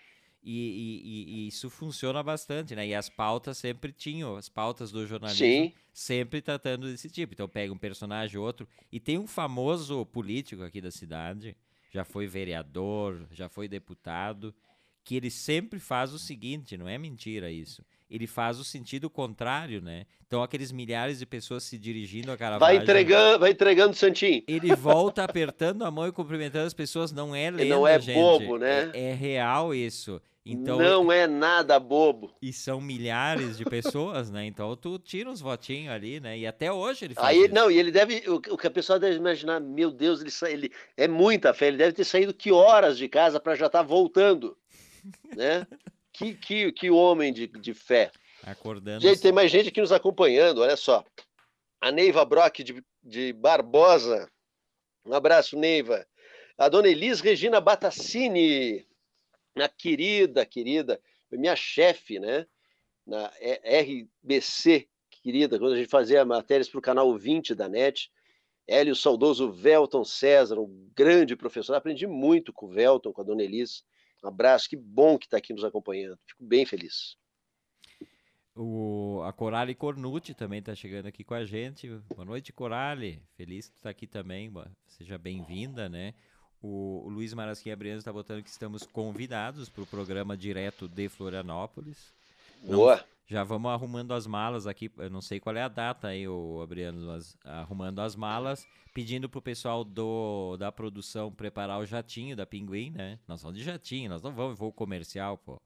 [0.42, 2.86] E, e, e, isso funciona bastante, né?
[2.86, 5.72] E as pautas sempre tinham, as pautas do jornalismo Sim.
[5.92, 7.34] sempre tratando desse tipo.
[7.34, 8.66] Então pega um personagem ou outro.
[8.90, 11.56] E tem um famoso político aqui da cidade,
[11.90, 14.54] já foi vereador, já foi deputado,
[15.04, 17.84] que ele sempre faz o seguinte, não é mentira isso.
[18.10, 20.04] Ele faz o sentido contrário, né?
[20.26, 22.74] Então aqueles milhares de pessoas se dirigindo a Caravaggio...
[22.76, 24.42] Vai entregando, vai entregando Santinho.
[24.48, 28.16] Ele volta apertando a mão e cumprimentando as pessoas, não é lenda, Não é gente.
[28.16, 28.90] bobo, né?
[28.92, 30.20] É, é, real isso.
[30.44, 32.34] Então, não é nada bobo.
[32.40, 34.46] E são milhares de pessoas, né?
[34.46, 36.38] Então tu tira os votinhos ali, né?
[36.38, 37.54] E até hoje ele faz Aí, isso.
[37.54, 38.24] Não, e ele deve.
[38.26, 41.68] O, o que a pessoa deve imaginar, meu Deus, ele, ele é muita fé.
[41.68, 44.56] Ele deve ter saído que horas de casa para já estar tá voltando
[45.36, 45.66] né?
[46.20, 48.12] Que, que, que homem de, de fé.
[48.42, 49.00] Acordando.
[49.00, 51.02] Gente, tem mais gente aqui nos acompanhando, olha só.
[51.80, 54.30] A Neiva Brock de, de Barbosa.
[55.06, 56.06] Um abraço, Neiva.
[56.58, 58.86] A dona Elis Regina Batacini,
[59.56, 61.00] minha querida, querida,
[61.32, 62.46] minha chefe, né?
[63.06, 63.32] Na
[63.64, 64.86] RBC,
[65.22, 68.12] querida, quando a gente fazia matérias para o canal 20 da NET.
[68.68, 71.74] Hélio Saudoso Velton César, um grande professor.
[71.74, 73.82] Aprendi muito com o Velton, com a dona Elis.
[74.22, 76.18] Um abraço, que bom que está aqui nos acompanhando.
[76.26, 77.16] Fico bem feliz.
[78.54, 81.88] O, a Corale Cornucci também está chegando aqui com a gente.
[82.14, 83.22] Boa noite, Corale.
[83.36, 84.52] Feliz que tu está aqui também.
[84.88, 86.14] Seja bem-vinda, né?
[86.60, 91.08] O, o Luiz Marasquinha Briano está botando que estamos convidados para o programa direto de
[91.08, 92.12] Florianópolis.
[92.62, 92.96] Boa.
[92.96, 94.90] Não, já vamos arrumando as malas aqui.
[94.98, 99.28] Eu não sei qual é a data aí, o Abriano, mas arrumando as malas, pedindo
[99.28, 103.20] pro pessoal do, da produção preparar o jatinho da Pinguim, né?
[103.28, 105.62] Nós vamos de jatinho, nós não vamos voo comercial, pô.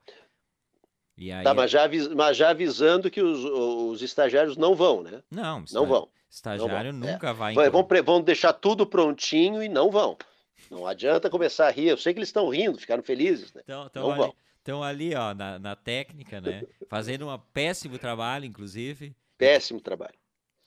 [1.17, 5.23] E aí, tá, mas já, mas já avisando que os, os estagiários não vão, né?
[5.31, 6.09] Não, não vão.
[6.29, 7.12] Estagiário não vão.
[7.12, 7.33] nunca é.
[7.33, 7.55] vai.
[7.55, 10.19] Vão, vão deixar tudo prontinho e não vão.
[10.71, 11.89] Não adianta começar a rir.
[11.89, 13.62] Eu sei que eles estão rindo, ficaram felizes, né?
[13.65, 14.35] Então, então não vão.
[14.65, 16.67] Estão ali, ó, na, na técnica, né?
[16.89, 19.15] Fazendo um péssimo trabalho, inclusive.
[19.37, 20.15] Péssimo trabalho.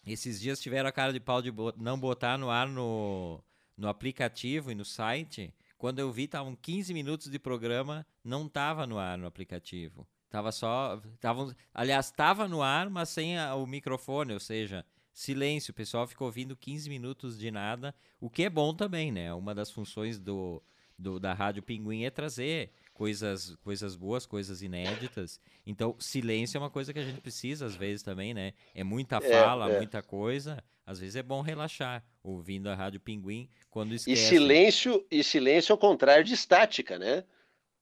[0.05, 3.43] Esses dias tiveram a cara de pau de não botar no ar no,
[3.75, 5.51] no aplicativo e no site.
[5.79, 10.07] Quando eu vi, estavam 15 minutos de programa, não estava no ar no aplicativo.
[10.29, 11.01] Tava só.
[11.19, 15.71] Tava, aliás, estava no ar, mas sem a, o microfone, ou seja, silêncio.
[15.71, 19.33] O pessoal ficou ouvindo 15 minutos de nada, o que é bom também, né?
[19.33, 20.61] Uma das funções do,
[20.95, 25.39] do da Rádio Pinguim é trazer coisas, coisas boas, coisas inéditas.
[25.67, 28.53] Então, silêncio é uma coisa que a gente precisa às vezes também, né?
[28.73, 29.77] É muita é, fala, é, é.
[29.77, 30.63] muita coisa.
[30.83, 34.19] Às vezes é bom relaxar ouvindo a Rádio Pinguim quando esquece.
[34.19, 37.23] E silêncio, e silêncio ao contrário de estática, né?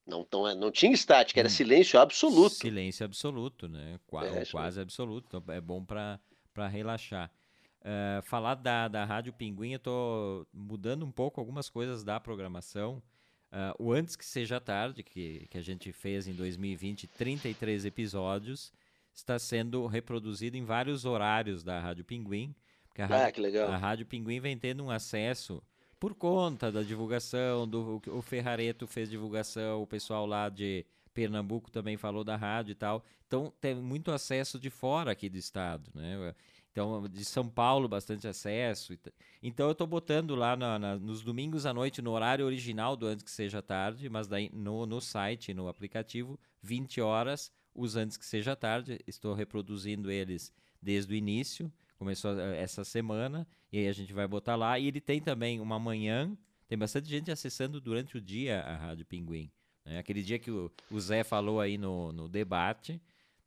[0.06, 1.52] Não, não, não tinha estática, era hum.
[1.52, 2.56] silêncio absoluto.
[2.56, 3.98] Silêncio absoluto, né?
[4.06, 5.28] Quase, é, quase absoluto.
[5.28, 6.20] Então é bom para
[6.68, 7.32] relaxar.
[7.80, 13.02] Uh, falar da, da Rádio Pinguim, eu tô mudando um pouco algumas coisas da programação.
[13.56, 18.74] Uh, o Antes Que Seja Tarde, que, que a gente fez em 2020, 33 episódios,
[19.14, 22.54] está sendo reproduzido em vários horários da Rádio Pinguim.
[22.98, 23.72] a ah, Rádio, que legal.
[23.72, 25.64] A Rádio Pinguim vem tendo um acesso
[25.98, 31.96] por conta da divulgação, do, o Ferrareto fez divulgação, o pessoal lá de Pernambuco também
[31.96, 33.06] falou da rádio e tal.
[33.26, 36.36] Então tem muito acesso de fora aqui do estado, né?
[36.76, 38.94] Então, de São Paulo, bastante acesso.
[39.42, 43.08] Então, eu estou botando lá na, na, nos domingos à noite, no horário original do
[43.08, 48.18] Antes Que Seja Tarde, mas daí no, no site, no aplicativo, 20 horas, os Antes
[48.18, 49.00] Que Seja Tarde.
[49.08, 50.52] Estou reproduzindo eles
[50.82, 54.78] desde o início, começou eh, essa semana, e aí a gente vai botar lá.
[54.78, 59.06] E ele tem também uma manhã, tem bastante gente acessando durante o dia a Rádio
[59.06, 59.50] Pinguim.
[59.86, 59.98] Né?
[59.98, 63.02] Aquele dia que o, o Zé falou aí no, no debate,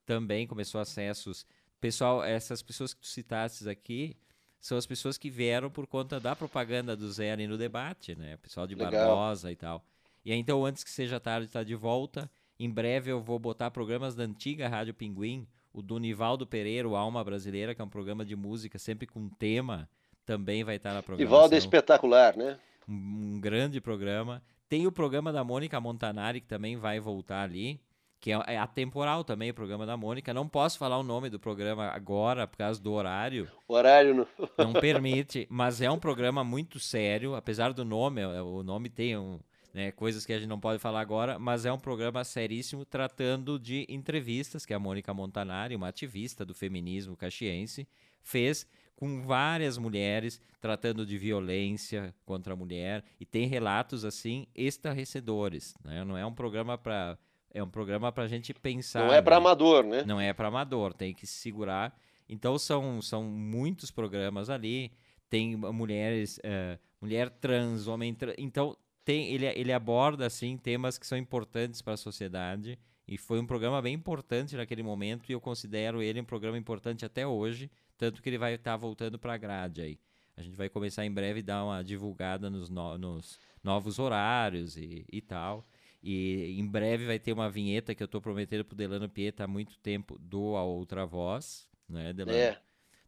[0.07, 1.45] também começou acessos
[1.81, 4.17] pessoal, essas pessoas que tu citastes aqui
[4.61, 8.35] são as pessoas que vieram por conta da propaganda do Zé ali no debate, né?
[8.35, 8.91] O pessoal de Legal.
[8.91, 9.85] Barbosa e tal.
[10.25, 12.31] E aí, então, antes que seja tarde, está de volta.
[12.59, 16.97] Em breve eu vou botar programas da antiga Rádio Pinguim, o do Nivaldo Pereira, o
[16.97, 19.89] Alma Brasileira, que é um programa de música sempre com tema,
[20.27, 21.37] também vai estar na programação.
[21.37, 22.59] Nivaldo é espetacular, né?
[22.89, 24.43] um, um grande programa.
[24.69, 27.81] Tem o programa da Mônica Montanari, que também vai voltar ali,
[28.21, 30.35] que é, é atemporal também, o programa da Mônica.
[30.35, 34.29] Não posso falar o nome do programa agora, por causa do horário, O horário no...
[34.59, 39.17] não permite, mas é um programa muito sério, apesar do nome, é, o nome tem
[39.17, 39.39] um,
[39.73, 43.59] né, coisas que a gente não pode falar agora, mas é um programa seríssimo tratando
[43.59, 47.87] de entrevistas que a Mônica Montanari, uma ativista do feminismo caxiense,
[48.23, 48.67] fez
[48.97, 56.05] com várias mulheres tratando de violência contra a mulher e tem relatos assim estarrecedores, né?
[56.05, 57.17] Não é um programa para
[57.53, 59.07] é um programa para a gente pensar.
[59.07, 60.05] Não é para amador, né?
[60.07, 61.99] Não é para amador, tem que se segurar.
[62.29, 64.93] Então são, são muitos programas ali.
[65.31, 68.35] Tem mulheres, eh, mulher trans, homem trans.
[68.39, 72.79] Então tem, ele, ele aborda assim temas que são importantes para a sociedade.
[73.07, 77.07] E foi um programa bem importante naquele momento e eu considero ele um programa importante
[77.07, 79.99] até hoje, tanto que ele vai estar voltando para a grade aí.
[80.37, 84.77] A gente vai começar em breve a dar uma divulgada nos, no- nos novos horários
[84.77, 85.67] e, e tal.
[86.03, 89.49] E em breve vai ter uma vinheta que eu estou prometendo pro Delano Pieta há
[89.49, 92.39] muito tempo do A Outra Voz, né, Delano?
[92.39, 92.61] É.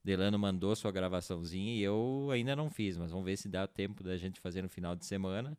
[0.02, 4.02] Delano mandou sua gravaçãozinha e eu ainda não fiz, mas vamos ver se dá tempo
[4.02, 5.56] da gente fazer no final de semana.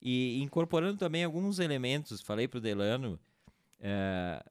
[0.00, 3.18] E incorporando também alguns elementos, falei pro Delano,
[3.78, 4.44] eh,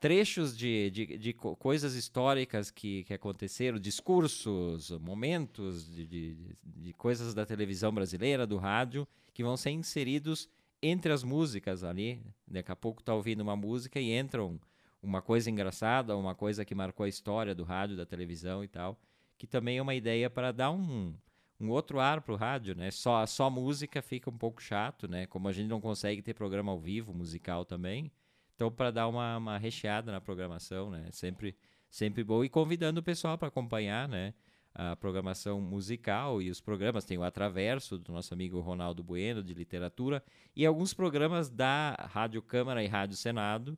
[0.00, 6.92] trechos de, de, de co- coisas históricas que, que aconteceram, discursos, momentos de, de, de
[6.94, 10.48] coisas da televisão brasileira, do rádio, que vão ser inseridos
[10.82, 12.20] entre as músicas ali.
[12.46, 14.60] Daqui a pouco tá ouvindo uma música e entram
[15.02, 18.98] uma coisa engraçada, uma coisa que marcou a história do rádio, da televisão e tal,
[19.36, 21.14] que também é uma ideia para dar um,
[21.60, 22.90] um outro ar pro rádio, né?
[22.90, 25.26] Só, só música fica um pouco chato, né?
[25.26, 28.12] Como a gente não consegue ter programa ao vivo, musical também.
[28.54, 31.08] Então, para dar uma, uma recheada na programação, né?
[31.10, 31.56] Sempre,
[31.90, 32.44] sempre bom.
[32.44, 34.34] E convidando o pessoal para acompanhar, né?
[34.74, 37.04] A programação musical e os programas.
[37.04, 40.22] Tem o Atraverso, do nosso amigo Ronaldo Bueno, de literatura.
[40.56, 43.76] E alguns programas da Rádio Câmara e Rádio Senado,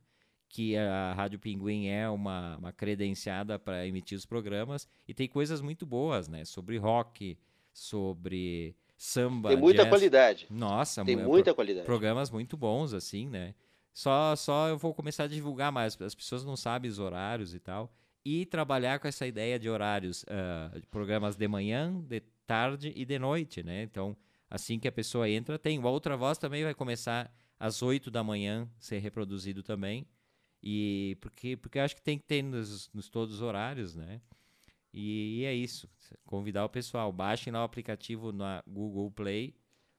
[0.49, 4.87] que a Rádio Pinguim é uma, uma credenciada para emitir os programas.
[5.09, 6.45] E tem coisas muito boas, né?
[6.45, 7.37] Sobre rock,
[7.73, 9.89] sobre samba, Tem muita jazz.
[9.89, 10.47] qualidade.
[10.49, 11.85] Nossa, Tem é muita pro- qualidade.
[11.87, 13.55] programas muito bons, assim, né?
[13.93, 17.59] Só, só eu vou começar a divulgar mais, as pessoas não sabem os horários e
[17.61, 17.93] tal.
[18.25, 23.05] E trabalhar com essa ideia de horários, ah, de programas de manhã, de tarde e
[23.05, 23.83] de noite, né?
[23.83, 24.17] Então,
[24.49, 25.79] assim que a pessoa entra, tem.
[25.79, 30.07] O Outra Voz também vai começar às 8 da manhã, ser reproduzido também.
[30.63, 34.21] E porque, porque eu acho que tem que ter nos, nos todos os horários, né?
[34.93, 35.89] E, e é isso.
[36.25, 37.13] Convidar o pessoal.
[37.13, 39.55] Baixem lá o aplicativo na Google Play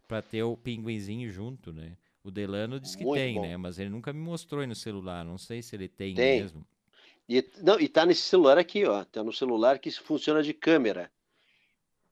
[0.07, 1.97] para ter o pinguinzinho junto, né?
[2.23, 3.41] O Delano diz que Muito tem, bom.
[3.43, 3.57] né?
[3.57, 5.23] Mas ele nunca me mostrou aí no celular.
[5.23, 6.41] Não sei se ele tem, Tem.
[6.41, 6.65] mesmo.
[7.27, 9.03] E, não, e tá nesse celular aqui, ó.
[9.05, 11.11] Tá no celular que funciona de câmera.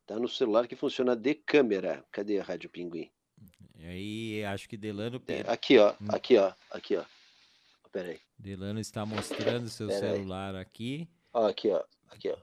[0.08, 2.04] Tá no celular que funciona de câmera.
[2.12, 3.10] Cadê a Rádio Pinguim?
[3.80, 5.92] E aí acho que Delano, É, aqui, ó.
[6.02, 6.08] Hum.
[6.10, 6.52] Aqui, ó.
[6.72, 7.04] Aqui, ó.
[7.92, 8.20] Pera aí.
[8.40, 10.14] Delano está mostrando seu Pera aí.
[10.18, 11.08] celular aqui.
[11.32, 11.84] Ó, aqui, ó.
[12.10, 12.38] Aqui, ó.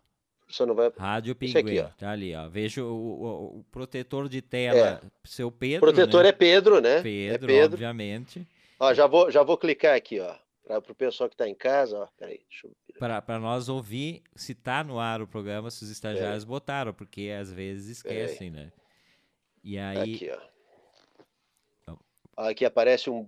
[0.48, 0.90] Só não vai.
[0.96, 1.78] Rádio aqui, Pinguim.
[1.80, 1.88] ó.
[1.98, 2.48] Tá ali, ó.
[2.48, 5.80] Vejo o, o- o protetor de tela, seu Pedro.
[5.80, 6.28] Protetor né?
[6.28, 7.02] é Pedro, né?
[7.02, 7.74] Pedro, é Pedro.
[7.74, 8.46] obviamente.
[8.78, 10.34] Ó, já vou, já vou clicar aqui, ó.
[10.78, 12.06] Para o pessoal que tá em casa, ó.
[12.18, 13.22] Peraí, deixa eu.
[13.22, 17.50] Para nós ouvir se tá no ar o programa, se os estagiários botaram, porque às
[17.50, 18.70] vezes esquecem, né?
[19.64, 20.50] E aí, Aqui, ó.
[22.36, 23.20] Aqui aparece um,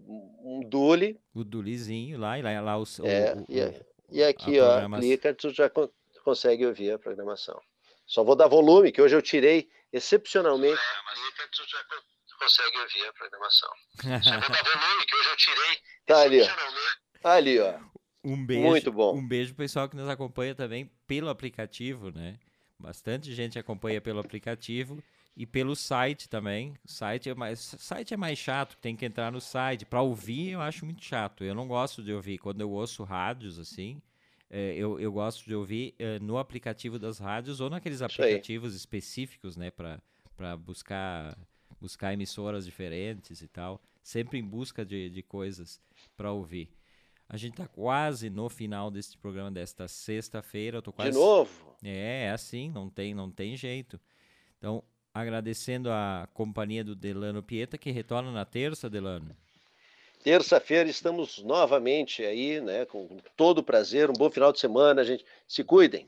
[0.43, 1.21] um dule.
[1.35, 4.59] o Dulizinho lá, e lá, lá o, o- É, o- e, o- e a aqui,
[4.61, 5.91] ó, programa- clica, tu já con-
[6.25, 7.61] consegue ouvir a programação.
[8.07, 10.81] Só vou dar volume, que hoje eu tirei excepcionalmente.
[11.15, 11.85] clica, tu já
[12.39, 13.71] consegue ouvir a programação.
[14.25, 15.79] Só vou dar volume, que hoje eu tirei.
[16.07, 16.47] Tá ali, ó.
[17.23, 17.75] Ali, ó.
[18.25, 18.63] Um beijo.
[18.63, 19.17] Muito bom.
[19.17, 22.39] Um beijo pessoal que nos acompanha também pelo aplicativo, né?
[22.79, 25.03] Bastante gente acompanha pelo aplicativo
[25.37, 26.75] e pelo site também.
[26.85, 29.85] O site é mais, site é mais chato, tem que entrar no site.
[29.85, 31.45] Para ouvir, eu acho muito chato.
[31.45, 32.39] Eu não gosto de ouvir.
[32.39, 34.01] Quando eu ouço rádios, assim,
[34.51, 39.57] é, eu, eu gosto de ouvir é, no aplicativo das rádios ou naqueles aplicativos específicos,
[39.57, 39.71] né?
[39.71, 41.37] Para buscar,
[41.81, 43.81] buscar emissoras diferentes e tal.
[44.03, 45.81] Sempre em busca de, de coisas
[46.17, 46.69] para ouvir.
[47.33, 50.77] A gente tá quase no final deste programa desta sexta-feira.
[50.77, 51.75] Eu tô quase De novo.
[51.83, 53.99] é, é assim, não tem, não tem jeito.
[54.59, 59.35] Então, agradecendo a companhia do Delano Pieta, que retorna na terça, Delano.
[60.23, 62.85] Terça-feira estamos novamente aí, né?
[62.85, 64.11] Com todo prazer.
[64.11, 65.25] Um bom final de semana, gente.
[65.49, 66.07] Se cuidem.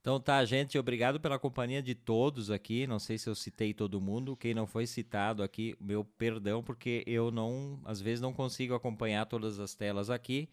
[0.00, 2.86] Então tá, gente, obrigado pela companhia de todos aqui.
[2.86, 4.36] Não sei se eu citei todo mundo.
[4.36, 9.26] Quem não foi citado aqui, meu perdão, porque eu não, às vezes não consigo acompanhar
[9.26, 10.48] todas as telas aqui.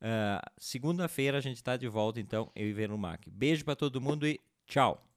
[0.00, 3.28] Uh, Segunda-feira a gente está de volta, então, eu e Verumac.
[3.30, 5.09] Beijo para todo mundo e tchau.